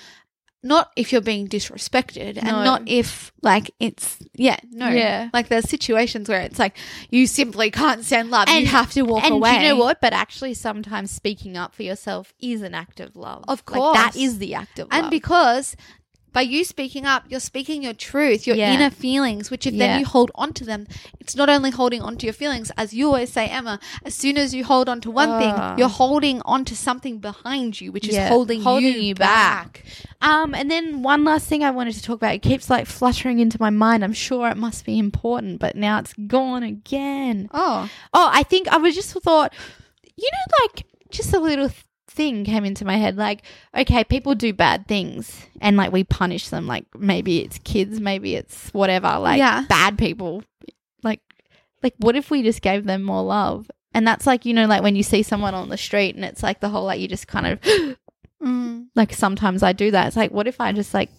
[0.65, 2.63] Not if you're being disrespected, and No.
[2.63, 5.29] not if like it's yeah no Yeah.
[5.33, 6.77] like there's situations where it's like
[7.09, 9.55] you simply can't send love you have to walk and away.
[9.55, 9.99] you know what?
[9.99, 13.43] But actually, sometimes speaking up for yourself is an act of love.
[13.49, 14.15] Of Like, that course.
[14.15, 15.75] is the act of love And because
[16.33, 18.73] by you speaking up, you're speaking your truth, your Yeah.
[18.73, 19.87] inner feelings, which if Yeah.
[19.87, 20.87] then you hold on to them,
[21.19, 24.37] it's not only holding on to your feelings, as you always say, Emma, as soon
[24.37, 25.39] as you hold on to one Ah.
[25.39, 28.23] thing, you're holding on to something behind you, which Yeah.
[28.25, 29.85] is holding, holding you, back.
[30.21, 32.33] Um, and then one last thing I wanted to talk about.
[32.33, 34.03] It keeps like fluttering into my mind.
[34.03, 37.47] I'm sure it must be important, but now it's gone again.
[37.53, 37.89] Oh.
[38.13, 39.53] Oh, I think I was just thought,
[40.17, 43.17] you know, like just a little th- thing came into my head.
[43.17, 43.41] Like,
[43.75, 46.67] okay, people do bad things, and like we punish them.
[46.67, 49.17] Like maybe it's kids, maybe it's whatever.
[49.19, 49.65] Like Yeah.
[49.67, 50.43] bad people.
[51.03, 51.19] Like,
[51.81, 53.69] like what if we just gave them more love?
[53.93, 56.41] And that's like you know, like when you see someone on the street, and it's
[56.43, 57.59] like the whole like you just kind of
[58.43, 58.87] Mm.
[58.93, 60.07] like sometimes I do that.
[60.07, 61.09] It's like what if I just like.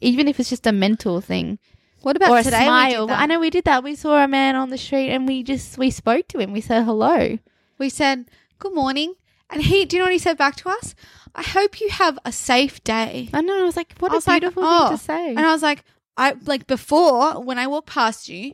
[0.00, 1.58] Even if it's just a mental thing,
[2.02, 2.58] What about or a today?
[2.58, 3.10] we smile.
[3.10, 3.82] I know we did that.
[3.82, 6.52] We saw a man on the street, and we just we spoke to him.
[6.52, 7.38] We said hello.
[7.78, 8.26] We said,
[8.58, 9.14] Good morning.
[9.54, 10.94] And he, do you know what he said back to us?
[11.34, 13.30] I hope you have a safe day.
[13.32, 13.58] I know.
[13.60, 14.88] I was like, what I a was like, beautiful oh.
[14.88, 15.28] thing to say.
[15.30, 15.84] And I was like,
[16.16, 18.52] I like before when I walked past you,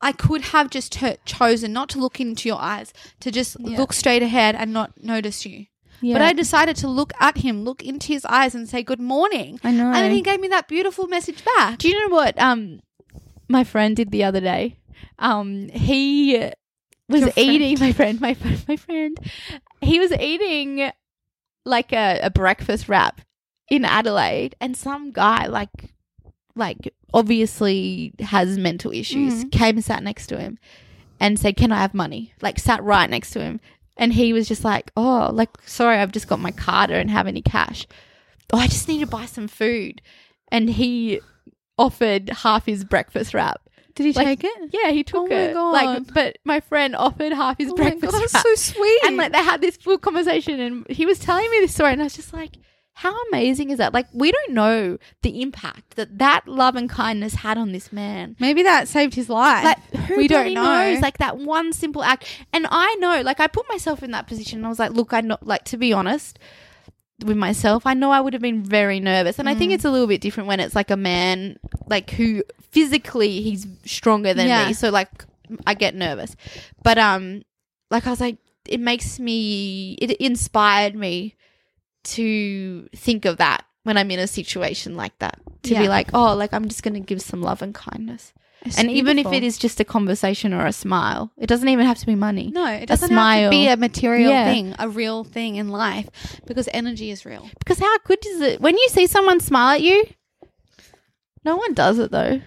[0.00, 3.76] I could have just t- chosen not to look into your eyes, to just Yeah.
[3.78, 5.66] look straight ahead and not notice you.
[6.00, 6.14] yeah.
[6.14, 9.60] But I decided to look at him, look into his eyes, and say good morning.
[9.64, 9.86] I know.
[9.86, 11.78] And then he gave me that beautiful message back.
[11.78, 12.80] Do you know what um
[13.48, 14.78] my friend did the other day?
[15.18, 16.50] Um he
[17.08, 17.48] was Your friend?
[17.50, 19.18] eating my friend, my friend, my friend.
[19.80, 20.90] He was eating
[21.64, 23.20] like a, a breakfast wrap
[23.70, 25.70] in Adelaide and some guy like
[26.54, 29.52] like obviously has mental issues Mhm.
[29.52, 30.58] came and sat next to him
[31.20, 33.60] and said, "Can I have money?" Like sat right next to him.
[33.96, 36.90] And he was just like, "Oh, like sorry, I've just got my card.
[36.90, 37.86] I don't have any cash.
[38.52, 40.02] Oh, I just need to buy some food."
[40.48, 41.20] And he
[41.78, 43.60] offered half his breakfast wrap.
[43.94, 44.70] Did he Like, take it?
[44.72, 45.52] Yeah, he took Oh my it.
[45.54, 45.70] God.
[45.72, 48.42] Like, but my friend offered half his Oh breakfast God, that's wrap.
[48.44, 49.00] so sweet.
[49.04, 52.00] and like they had this full conversation, and he was telling me this story, and
[52.00, 52.52] I was just like,
[52.94, 57.34] "How amazing is that?" Like, we don't know the impact that that love and kindness
[57.36, 58.36] had on this man.
[58.40, 59.64] maybe that saved his life.
[59.64, 60.62] Like, who we don't know.
[60.64, 61.00] knows?
[61.02, 63.20] Like that one simple act, and I know.
[63.22, 64.60] Like, I put myself in that position.
[64.60, 66.38] And I was like, "Look, I know." Like, to be honest.
[67.24, 69.58] With myself, I know I would have been very nervous, and I Mm.
[69.58, 71.56] think it's a little bit different when it's like a man,
[71.86, 74.66] like who physically he's stronger than Yeah.
[74.68, 74.72] me.
[74.72, 75.10] So like,
[75.66, 76.34] I get nervous,
[76.82, 77.42] but um,
[77.90, 81.36] like I was like, it makes me, it inspired me
[82.04, 85.82] to think of that when I'm in a situation like that to Yeah.
[85.82, 88.32] be like, oh, like I'm just going to give some love and kindness.
[88.64, 91.84] It's and even if it is just a conversation or a smile, it doesn't even
[91.86, 92.50] have to be money.
[92.54, 94.44] No, it doesn't have to be a material Yeah.
[94.52, 96.08] thing, a real thing in life,
[96.46, 97.48] because energy is real.
[97.58, 100.04] Because how good is it when you see someone smile at you?
[101.44, 102.40] No one does it though.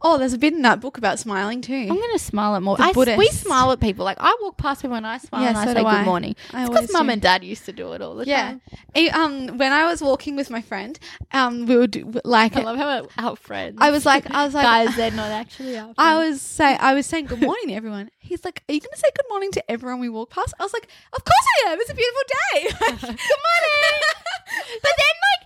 [0.00, 1.74] Oh, there's a bit in that book about smiling too.
[1.74, 2.76] I'm gonna smile at more.
[2.76, 4.04] The I, we smile at people.
[4.04, 6.04] Like I walk past people and I smile Yeah, and I so say good I.
[6.04, 6.36] morning.
[6.52, 8.42] I It's because mum and dad used to do it all the Yeah.
[8.42, 8.60] time.
[8.94, 10.98] Eh, Um, when I was walking with my friend,
[11.32, 13.78] um, we would like I love how our friends.
[13.80, 15.92] I was like, I was like, guys, they're not actually our.
[15.98, 18.10] I was say I was saying good morning to everyone.
[18.18, 20.62] He's like, "Are you going to say good morning to everyone we walk past?" I
[20.62, 21.78] was like, "Of course I am.
[21.80, 22.60] It's a beautiful day."
[23.18, 24.00] good morning.
[24.82, 25.41] but then, like,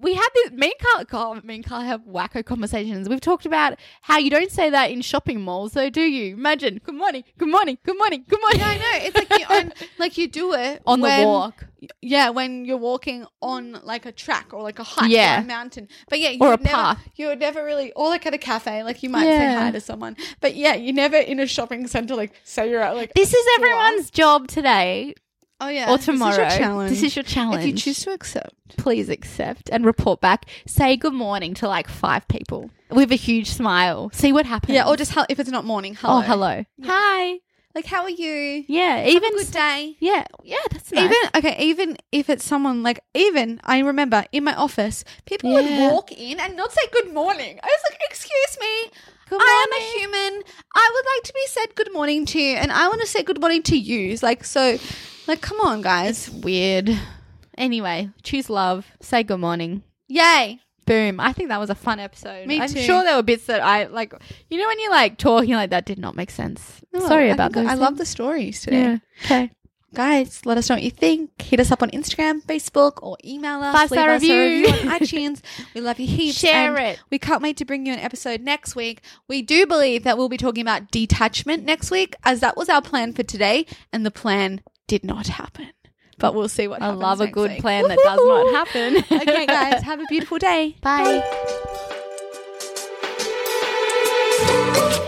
[0.00, 0.50] we had this.
[0.52, 3.08] Me and Carl, me and Carl have wacko conversations.
[3.08, 6.34] We've talked about how you don't say that in shopping malls, though, do you?
[6.34, 8.60] Imagine, good morning, good morning, good morning, good morning.
[8.60, 9.04] yeah, I know.
[9.06, 11.64] It's like you on, like you do it on when- the walk.
[12.02, 15.38] Yeah, when you're walking on like a track or like a hike Yeah.
[15.38, 15.86] or a mountain.
[16.10, 17.08] But yeah, you Or a never, path.
[17.14, 19.38] You're never really, or like at a cafe, like you might Yeah.
[19.38, 20.16] say hi to someone.
[20.40, 23.46] But yeah, you're never in a shopping center like say you're at like This is
[23.58, 25.14] everyone's job today
[25.60, 26.30] oh yeah or tomorrow.
[26.36, 26.90] This is your challenge.
[26.90, 27.62] This is your challenge.
[27.62, 28.54] If you choose to accept.
[28.76, 30.46] please accept and report back.
[30.66, 34.10] Say good morning to like five people with a huge smile.
[34.12, 34.74] See what happens.
[34.74, 36.18] Yeah, or just hel- if it's not morning, hello.
[36.18, 37.40] oh hello, hi.
[37.74, 38.64] Like how are you?
[38.66, 39.94] Yeah, Even good day.
[40.00, 40.56] yeah, yeah.
[40.70, 41.04] That's nice.
[41.04, 45.56] Even okay, even if it's someone like even I remember in my office, people Yeah.
[45.86, 47.60] would walk in and not say good morning.
[47.62, 48.90] I was like, "Excuse me,
[49.28, 50.42] Good I am a human.
[50.74, 53.40] I would like to be said good morning to, and I want to say good
[53.40, 54.78] morning to you." Like so,
[55.28, 56.90] like come on, guys, weird.
[57.56, 58.86] Anyway, choose love.
[59.00, 59.82] Say good morning.
[60.08, 60.60] yay!
[60.86, 61.20] Boom.
[61.20, 62.46] I think that was a fun episode.
[62.46, 62.80] Me I'm too.
[62.80, 64.14] sure there were bits that I like.
[64.48, 66.80] You know when you're like talking like that did not make sense.
[66.98, 67.66] Sorry I about that.
[67.66, 68.80] I love the stories today.
[68.80, 68.98] Yeah.
[69.24, 69.50] Okay.
[69.94, 71.30] Guys, let us know what you think.
[71.42, 73.74] Hit us up on Instagram, Facebook, or email us.
[73.74, 74.40] Us a review.
[74.40, 75.42] review on iTunes.
[75.74, 76.38] We love you heaps.
[76.38, 77.00] Share and it.
[77.10, 79.02] We can't wait to bring you an episode next week.
[79.28, 82.80] We do believe that we'll be talking about detachment next week, as that was our
[82.82, 85.68] plan for today, and the plan did not happen.
[86.18, 87.02] But we'll see what I happens.
[87.02, 87.60] love a good week.
[87.60, 88.96] plan that does not happen.
[89.22, 90.74] okay, guys, have a beautiful day.
[90.82, 91.22] Bye.
[94.40, 95.07] Imagine